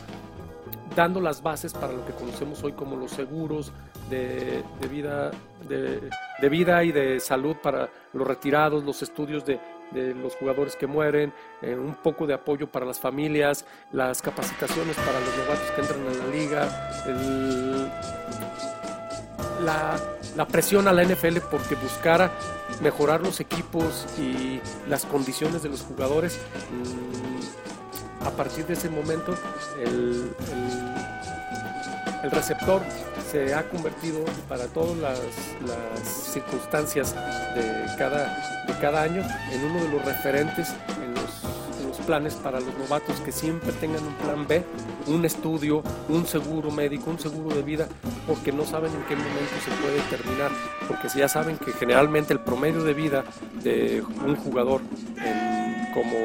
dando 0.95 1.21
las 1.21 1.41
bases 1.41 1.73
para 1.73 1.93
lo 1.93 2.05
que 2.05 2.13
conocemos 2.13 2.63
hoy 2.63 2.73
como 2.73 2.95
los 2.95 3.11
seguros 3.11 3.71
de, 4.09 4.63
vida, 4.89 5.31
de, 5.67 6.49
vida 6.49 6.83
y 6.83 6.91
de 6.91 7.19
salud 7.19 7.55
para 7.61 7.89
los 8.13 8.27
retirados, 8.27 8.83
los 8.83 9.01
estudios 9.01 9.45
de, 9.45 9.59
los 9.93 10.35
jugadores 10.35 10.75
que 10.75 10.87
mueren, 10.87 11.31
eh, 11.61 11.73
un 11.75 11.95
poco 11.95 12.27
de 12.27 12.33
apoyo 12.33 12.67
para 12.67 12.85
las 12.85 12.99
familias, 12.99 13.65
las 13.93 14.21
capacitaciones 14.21 14.95
para 14.97 15.19
los 15.19 15.37
novatos 15.37 15.71
que 15.71 15.81
entran 15.81 15.99
en 15.99 16.19
la 16.19 16.27
liga, 16.35 16.91
el, 17.07 17.89
la, 19.61 20.47
presión 20.47 20.87
a 20.87 20.93
la 20.93 21.03
NFL 21.03 21.37
porque 21.51 21.75
buscara 21.75 22.31
mejorar 22.81 23.21
los 23.21 23.39
equipos 23.39 24.05
y 24.17 24.59
las 24.87 25.05
condiciones 25.05 25.63
de 25.63 25.69
los 25.69 25.81
jugadores. 25.81 26.39
Mm, 26.71 28.25
a 28.25 28.31
partir 28.31 28.65
de 28.65 28.73
ese 28.73 28.89
momento, 28.89 29.35
el, 29.79 30.33
receptor 32.31 32.81
se 33.31 33.53
ha 33.53 33.69
convertido 33.69 34.25
para 34.49 34.65
todas 34.65 34.97
las, 34.97 35.19
circunstancias 36.07 37.13
de 37.13 37.85
cada, 37.97 38.65
de 38.65 38.73
cada 38.81 39.03
año 39.03 39.21
en 39.51 39.63
uno 39.63 39.83
de 39.83 39.89
los 39.89 40.03
referentes 40.03 40.73
planes 42.05 42.35
para 42.35 42.59
los 42.59 42.77
novatos 42.77 43.19
que 43.21 43.31
siempre 43.31 43.71
tengan 43.73 44.03
un 44.03 44.13
plan 44.15 44.47
B 44.47 44.63
un 45.07 45.25
estudio, 45.25 45.83
un 46.09 46.25
seguro 46.25 46.71
médico, 46.71 47.09
un 47.09 47.19
seguro 47.19 47.55
de 47.55 47.61
vida, 47.61 47.87
porque 48.27 48.51
no 48.51 48.65
saben 48.65 48.91
en 48.91 49.03
qué 49.03 49.15
momento 49.15 49.53
se 49.63 49.71
puede 49.81 49.99
terminar, 50.09 50.51
porque 50.87 51.07
ya 51.15 51.27
saben 51.27 51.57
que 51.57 51.71
generalmente 51.73 52.33
el 52.33 52.39
promedio 52.39 52.83
de 52.83 52.93
vida 52.93 53.23
de 53.63 54.03
un 54.25 54.35
jugador 54.35 54.81
como 55.93 56.17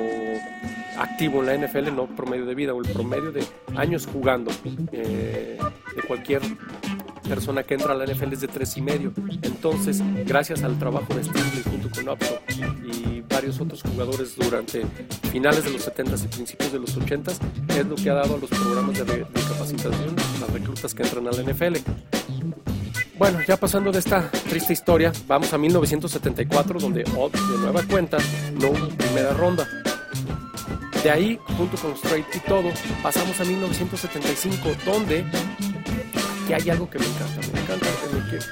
activo 0.98 1.42
en 1.42 1.46
la 1.46 1.66
NFL, 1.66 1.94
no 1.94 2.06
promedio 2.06 2.46
de 2.46 2.54
vida, 2.54 2.74
o 2.74 2.82
el 2.82 2.90
promedio 2.90 3.32
de 3.32 3.44
años 3.76 4.06
jugando 4.10 4.50
eh, 4.92 5.58
de 5.96 6.02
cualquier 6.02 6.42
persona 7.28 7.62
que 7.62 7.74
entra 7.74 7.92
a 7.92 7.94
la 7.94 8.06
NFL 8.06 8.32
es 8.32 8.40
de 8.40 8.48
tres 8.48 8.76
y 8.76 8.82
medio. 8.82 9.12
Entonces, 9.42 10.02
gracias 10.26 10.62
al 10.62 10.78
trabajo 10.78 11.14
de 11.14 11.24
Steve 11.24 11.62
junto 11.64 11.90
con 11.90 12.08
Opto 12.08 12.40
y 12.84 13.19
varios 13.40 13.59
otros 13.59 13.83
jugadores 13.83 14.37
durante 14.37 14.85
finales 15.33 15.64
de 15.64 15.70
los 15.70 15.88
70s 15.88 16.24
y 16.24 16.29
principios 16.29 16.72
de 16.72 16.79
los 16.79 16.98
80s, 16.98 17.38
es 17.70 17.87
lo 17.87 17.96
que 17.96 18.11
ha 18.11 18.14
dado 18.14 18.35
a 18.35 18.38
los 18.38 18.50
programas 18.50 18.98
de, 18.98 19.26
capacitación 19.48 20.14
las 20.38 20.50
reclutas 20.50 20.92
que 20.92 21.05
entran 21.05 21.26
a 21.26 21.31
la 21.31 21.42
NFL. 21.42 21.76
Bueno, 23.16 23.38
ya 23.48 23.57
pasando 23.57 23.90
de 23.92 23.98
esta 23.98 24.31
triste 24.31 24.74
historia, 24.74 25.11
vamos 25.26 25.55
a 25.55 25.57
1974, 25.57 26.81
donde 26.81 27.03
de 27.03 27.59
nueva 27.61 27.83
cuenta 27.85 28.18
no 28.61 28.68
hubo 28.68 28.88
primera 28.88 29.33
ronda. 29.33 29.66
De 31.03 31.11
ahí, 31.11 31.40
junto 31.57 31.79
con 31.79 31.92
Straight 31.92 32.26
y 32.35 32.40
todo, 32.40 32.68
pasamos 33.03 33.40
a 33.40 33.44
1975, 33.44 34.68
donde 34.85 35.24
hay 36.52 36.70
algo 36.70 36.88
que 36.88 36.98
me 36.98 37.06
encanta, 37.06 37.40
me 37.52 37.60
encanta, 37.60 37.86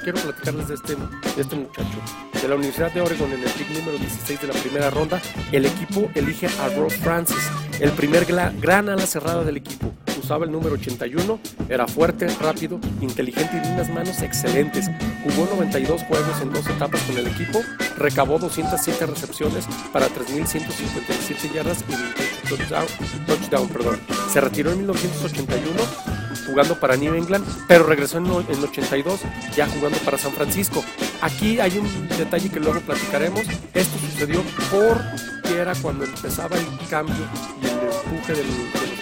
quiero 0.03 0.21
platicarles 0.21 0.69
de 0.69 0.75
este, 0.75 0.95
de 0.97 1.43
este 1.43 1.57
muchacho. 1.57 1.99
De 2.41 2.49
la 2.49 2.55
Universidad 2.55 2.93
de 2.93 3.01
Oregon 3.01 3.33
en 3.33 3.43
el 3.43 3.51
pick 3.51 3.69
número 3.71 3.99
16 3.99 4.41
de 4.41 4.47
la 4.47 4.55
primera 4.55 4.91
ronda, 4.91 5.21
el 5.53 5.67
equipo 5.67 6.11
elige 6.15 6.47
a 6.47 6.69
Rob 6.77 6.91
Francis, 6.91 7.51
el 7.81 7.91
primer 7.93 8.25
gran 8.25 8.89
ala 8.89 9.07
cerrada 9.07 9.45
del 9.45 9.57
equipo. 9.57 9.93
Usaba 10.23 10.45
el 10.45 10.53
número 10.53 10.75
81, 10.75 11.39
era 11.69 11.87
fuerte, 11.87 12.29
rápido, 12.41 12.79
inteligente 13.01 13.57
y 13.57 13.61
de 13.61 13.75
unas 13.75 13.89
manos 13.89 14.21
excelentes. 14.21 14.91
Jugó 15.25 15.49
92 15.55 16.03
juegos 16.03 16.41
en 16.43 16.53
dos 16.53 16.67
etapas 16.69 17.01
con 17.03 17.17
el 17.17 17.27
equipo, 17.29 17.61
recabó 17.97 18.39
207 18.39 19.07
recepciones 19.07 19.67
para 19.93 20.09
3.157 20.09 21.53
yardas 21.55 21.85
y 21.89 21.93
28 21.93 22.87
touchdown, 23.27 23.69
perdón. 23.69 24.01
Se 24.31 24.41
retiró 24.41 24.73
en 24.73 24.79
1981 24.79 26.28
jugando 26.49 26.81
para 26.81 26.97
New 26.97 27.15
England, 27.15 27.45
pero 27.69 27.85
regresó 27.85 28.19
en 28.19 28.27
el 28.27 28.65
82 28.65 29.21
ya 29.55 29.69
jugando 29.69 29.99
para 29.99 30.19
San 30.19 30.33
Francisco. 30.33 30.83
Aquí 31.21 31.61
hay 31.61 31.79
un 31.79 32.09
detalle 32.09 32.51
que 32.51 32.59
luego 32.59 32.81
platicaremos. 32.81 33.43
Esto 33.75 33.99
sucedió 33.99 34.43
porque 34.71 35.59
era 35.61 35.75
cuando 35.77 36.05
empezaba 36.05 36.57
el 36.57 36.67
cambio 36.89 37.15
y 37.63 37.67
el 37.67 37.73
empuje 37.73 38.33
de 38.33 38.45
los 38.45 38.55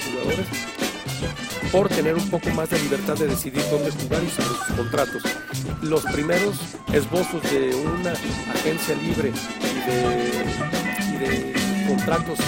jugadores 0.04 0.46
por 1.72 1.88
tener 1.88 2.14
un 2.14 2.28
poco 2.30 2.50
más 2.50 2.70
de 2.70 2.78
libertad 2.80 3.16
de 3.16 3.28
decidir 3.28 3.62
dónde 3.70 3.90
jugar 3.90 4.22
y 4.22 4.30
sobre 4.30 4.48
sus 4.48 4.76
contratos. 4.76 5.22
Los 5.82 6.04
primeros 6.04 6.56
esbozos 6.92 7.42
de 7.50 7.74
una 7.74 8.12
agencia 8.12 8.94
libre 8.96 9.32
y 9.60 11.18
de, 11.18 11.54
contratos 11.86 12.38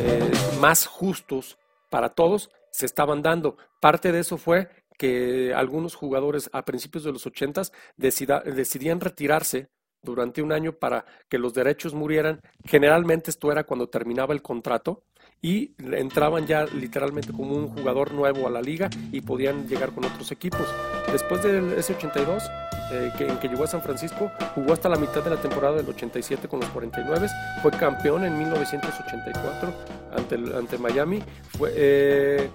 eh, 0.00 0.30
más 0.60 0.86
justos 0.86 1.56
para 1.90 2.08
todos 2.08 2.50
se 2.70 2.86
estaban 2.86 3.22
dando. 3.22 3.56
Parte 3.80 4.12
de 4.12 4.20
eso 4.20 4.36
fue 4.36 4.68
que 4.96 5.54
algunos 5.54 5.94
jugadores 5.94 6.50
a 6.52 6.64
principios 6.64 7.04
de 7.04 7.12
los 7.12 7.26
80 7.26 7.62
decidían 7.96 9.00
retirarse 9.00 9.70
durante 10.02 10.42
un 10.42 10.52
año 10.52 10.72
para 10.72 11.04
que 11.28 11.38
los 11.38 11.54
derechos 11.54 11.94
murieran. 11.94 12.40
Generalmente 12.64 13.30
esto 13.30 13.50
era 13.50 13.64
cuando 13.64 13.88
terminaba 13.88 14.34
el 14.34 14.42
contrato 14.42 15.04
y 15.40 15.72
entraban 15.92 16.46
ya 16.46 16.64
literalmente 16.64 17.32
como 17.32 17.54
un 17.54 17.68
jugador 17.68 18.12
nuevo 18.12 18.46
a 18.46 18.50
la 18.50 18.60
liga 18.60 18.90
y 19.12 19.20
podían 19.20 19.68
llegar 19.68 19.92
con 19.92 20.04
otros 20.04 20.32
equipos. 20.32 20.66
Después 21.12 21.42
de 21.42 21.78
ese 21.78 21.94
82, 21.94 22.42
eh, 22.90 23.12
que, 23.16 23.28
en 23.28 23.38
que 23.38 23.48
llegó 23.48 23.64
a 23.64 23.66
San 23.68 23.82
Francisco, 23.82 24.30
jugó 24.54 24.72
hasta 24.72 24.88
la 24.88 24.96
mitad 24.96 25.22
de 25.22 25.30
la 25.30 25.36
temporada 25.36 25.76
del 25.76 25.88
87 25.88 26.48
con 26.48 26.60
los 26.60 26.68
49, 26.70 27.28
fue 27.62 27.70
campeón 27.72 28.24
en 28.24 28.36
1984 28.38 29.74
ante, 30.16 30.56
ante 30.56 30.78
Miami, 30.78 31.22
eh, 31.70 32.48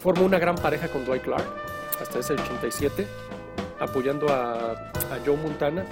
formó 0.00 0.24
una 0.24 0.38
gran 0.38 0.54
pareja 0.54 0.88
con 0.88 1.04
Dwight 1.04 1.22
Clark 1.22 1.44
hasta 2.00 2.18
ese 2.18 2.34
87, 2.34 3.06
apoyando 3.80 4.28
a, 4.28 4.72
a 4.72 5.18
Joe 5.24 5.36
Montana 5.36 5.84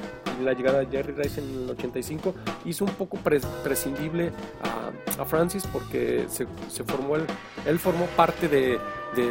la 0.42 0.52
llegada 0.52 0.80
de 0.80 0.86
Jerry 0.86 1.12
Rice 1.12 1.40
en 1.40 1.64
el 1.64 1.70
85 1.70 2.34
hizo 2.64 2.84
un 2.84 2.92
poco 2.92 3.18
prescindible 3.18 4.32
a, 4.62 5.24
Francis 5.26 5.64
porque 5.72 6.26
se, 6.28 6.44
se 6.68 6.82
formó 6.82 7.14
él, 7.14 7.24
él 7.66 7.78
formó 7.78 8.06
parte 8.16 8.48
de 8.48 8.78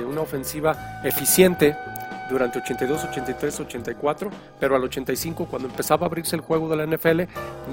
una 0.05 0.21
ofensiva 0.21 1.01
eficiente 1.03 1.75
durante 2.29 2.59
82, 2.59 3.03
83, 3.05 3.59
84, 3.59 4.29
pero 4.59 4.75
al 4.75 4.83
85, 4.83 5.45
cuando 5.45 5.67
empezaba 5.67 6.05
a 6.05 6.07
abrirse 6.07 6.35
el 6.35 6.41
juego 6.41 6.69
de 6.69 6.75
la 6.77 6.85
NFL, 6.85 7.21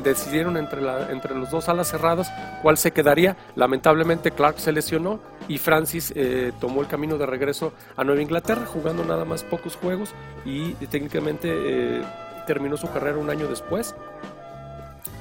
decidieron 0.03 0.57
entre, 0.57 0.81
la, 0.81 1.11
entre 1.11 1.35
los 1.35 1.51
dos 1.51 1.69
alas 1.69 1.89
cerradas 1.89 2.33
cuál 2.63 2.77
se 2.77 2.93
quedaría. 2.93 3.37
Lamentablemente 3.57 4.31
Clark 4.31 4.59
se 4.59 4.73
lesionó 4.73 5.21
y 5.49 5.59
Francis 5.59 6.13
eh, 6.17 6.53
tomó 6.61 6.81
el 6.81 6.87
camino 6.87 7.19
de 7.19 7.27
regreso 7.27 7.73
a 7.97 8.05
Nueva 8.05 8.23
Inglaterra, 8.23 8.67
jugando 8.67 9.05
nada 9.05 9.25
más 9.25 9.43
pocos 9.45 9.77
juegos 9.77 10.15
y, 10.45 10.73
técnicamente 10.91 11.49
eh, 11.51 12.03
terminó 12.47 12.77
su 12.77 12.91
carrera 12.91 13.19
un 13.19 13.31
año 13.31 13.47
después 13.47 13.95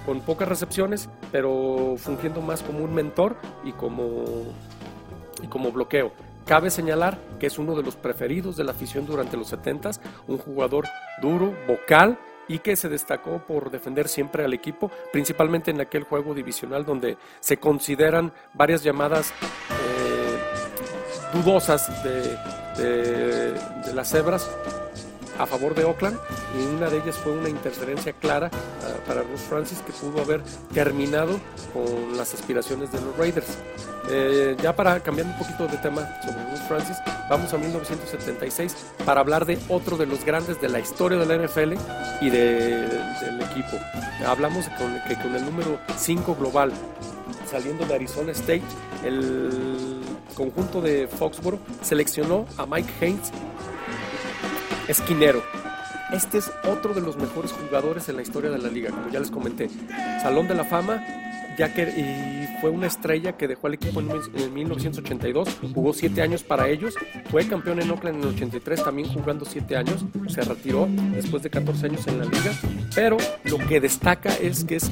con 0.06 0.22
pocas 0.22 0.48
recepciones, 0.48 1.10
pero 1.32 1.96
fungiendo 1.98 2.42
más 2.42 2.64
como 2.64 2.84
un 2.84 2.96
mentor 2.96 3.36
y 3.64 3.74
como, 3.74 4.24
y 5.44 5.48
como 5.48 5.72
bloqueo. 5.72 6.12
Cabe 6.50 6.72
señalar 6.72 7.20
que 7.40 7.46
es 7.46 7.60
uno 7.60 7.76
de 7.76 7.84
los 7.84 7.96
preferidos 7.96 8.58
de 8.58 8.64
la 8.64 8.72
afición 8.72 9.06
durante 9.06 9.38
los 9.38 9.50
70 9.50 9.92
un 10.28 10.40
jugador 10.40 10.86
duro, 11.22 11.56
vocal 11.68 12.18
y 12.48 12.58
que 12.58 12.76
se 12.76 12.90
destacó 12.90 13.38
por 13.46 13.70
defender 13.70 14.08
siempre 14.08 14.44
al 14.44 14.52
equipo, 14.56 14.90
principalmente 15.14 15.70
en 15.70 15.80
aquel 15.80 16.06
juego 16.06 16.34
divisional 16.34 16.86
donde 16.86 17.20
se 17.40 17.58
consideran 17.58 18.34
varias 18.56 18.82
llamadas 18.82 19.30
eh, 19.30 20.40
dudosas 21.34 22.04
de, 22.04 23.54
de 23.86 23.94
las 23.94 24.10
cebras 24.10 24.50
a 25.40 25.46
favor 25.46 25.74
de 25.74 25.86
Oakland 25.86 26.18
y 26.56 26.76
una 26.76 26.90
de 26.90 26.98
ellas 26.98 27.16
fue 27.18 27.32
una 27.32 27.50
interferencia 27.50 28.14
clara 28.14 28.52
ah, 28.54 28.88
para 29.08 29.22
Bruce 29.22 29.46
Francis 29.46 29.80
que 29.80 29.92
pudo 29.94 30.22
haber 30.22 30.44
terminado 30.74 31.40
con 31.74 32.18
las 32.18 32.34
aspiraciones 32.34 32.92
de 32.92 33.02
los 33.02 33.18
Raiders. 33.18 33.58
Eh, 34.12 34.56
ya 34.62 34.76
para 34.76 35.00
cambiar 35.00 35.28
un 35.28 35.38
poquito 35.38 35.68
de 35.68 35.78
tema 35.78 36.02
sobre 36.22 36.44
Bruce 36.46 36.64
Francis, 36.68 36.98
vamos 37.30 37.54
a 37.54 37.58
1976 37.58 38.76
para 39.06 39.22
hablar 39.22 39.46
de 39.46 39.58
otro 39.70 39.98
de 39.98 40.06
los 40.06 40.26
grandes 40.26 40.60
de 40.62 40.70
la 40.70 40.80
historia 40.80 41.18
de 41.18 41.26
la 41.26 41.48
NFL 41.48 41.74
y 42.22 42.30
del 42.30 43.42
equipo. 43.42 43.78
Hablamos 44.28 44.68
con, 44.78 45.00
que 45.08 45.16
con 45.16 45.36
el 45.36 45.46
número 45.46 45.80
5 45.98 46.36
global 46.36 46.72
saliendo 47.50 47.86
de 47.86 47.96
Arizona 47.96 48.32
State, 48.32 48.64
el 49.04 50.02
conjunto 50.36 50.82
de 50.82 51.08
Foxborough 51.08 51.60
seleccionó 51.82 52.46
a 52.58 52.66
Mike 52.66 52.92
Haynes, 53.02 53.32
esquinero. 54.90 55.44
Este 56.12 56.40
es 56.40 56.52
otro 56.68 56.94
de 56.94 57.02
los 57.02 57.18
mejores 57.18 57.52
jugadores 57.52 58.10
en 58.10 58.16
la 58.16 58.24
historia 58.24 58.50
de 58.50 58.58
la 58.58 58.70
liga, 58.70 58.90
como 58.90 59.10
ya 59.10 59.20
les 59.20 59.30
comenté. 59.30 59.70
Salón 60.22 60.48
de 60.48 60.56
la 60.56 60.64
Fama, 60.64 61.06
ya 61.58 61.72
que 61.74 61.84
y 61.84 62.60
fue 62.60 62.72
una 62.72 62.88
estrella 62.88 63.38
que 63.38 63.48
dejó 63.48 63.68
al 63.68 63.76
equipo 63.76 64.00
en, 64.00 64.10
en 64.10 64.54
1982, 64.54 65.60
jugó 65.74 65.94
siete 65.94 66.24
años 66.24 66.44
para 66.44 66.68
ellos, 66.68 66.96
fue 67.30 67.48
campeón 67.48 67.80
en 67.80 67.92
Oakland 67.92 68.18
en 68.18 68.30
el 68.30 68.36
83, 68.36 68.84
también 68.84 69.14
jugando 69.14 69.46
siete 69.46 69.78
años, 69.78 70.04
se 70.28 70.42
retiró 70.42 70.88
después 71.14 71.44
de 71.44 71.52
14 71.52 71.86
años 71.86 72.08
en 72.08 72.20
la 72.20 72.26
liga, 72.26 72.52
pero 72.96 73.18
lo 73.44 73.60
que 73.60 73.80
destaca 73.80 74.36
es 74.42 74.64
que 74.64 74.78
es 74.78 74.90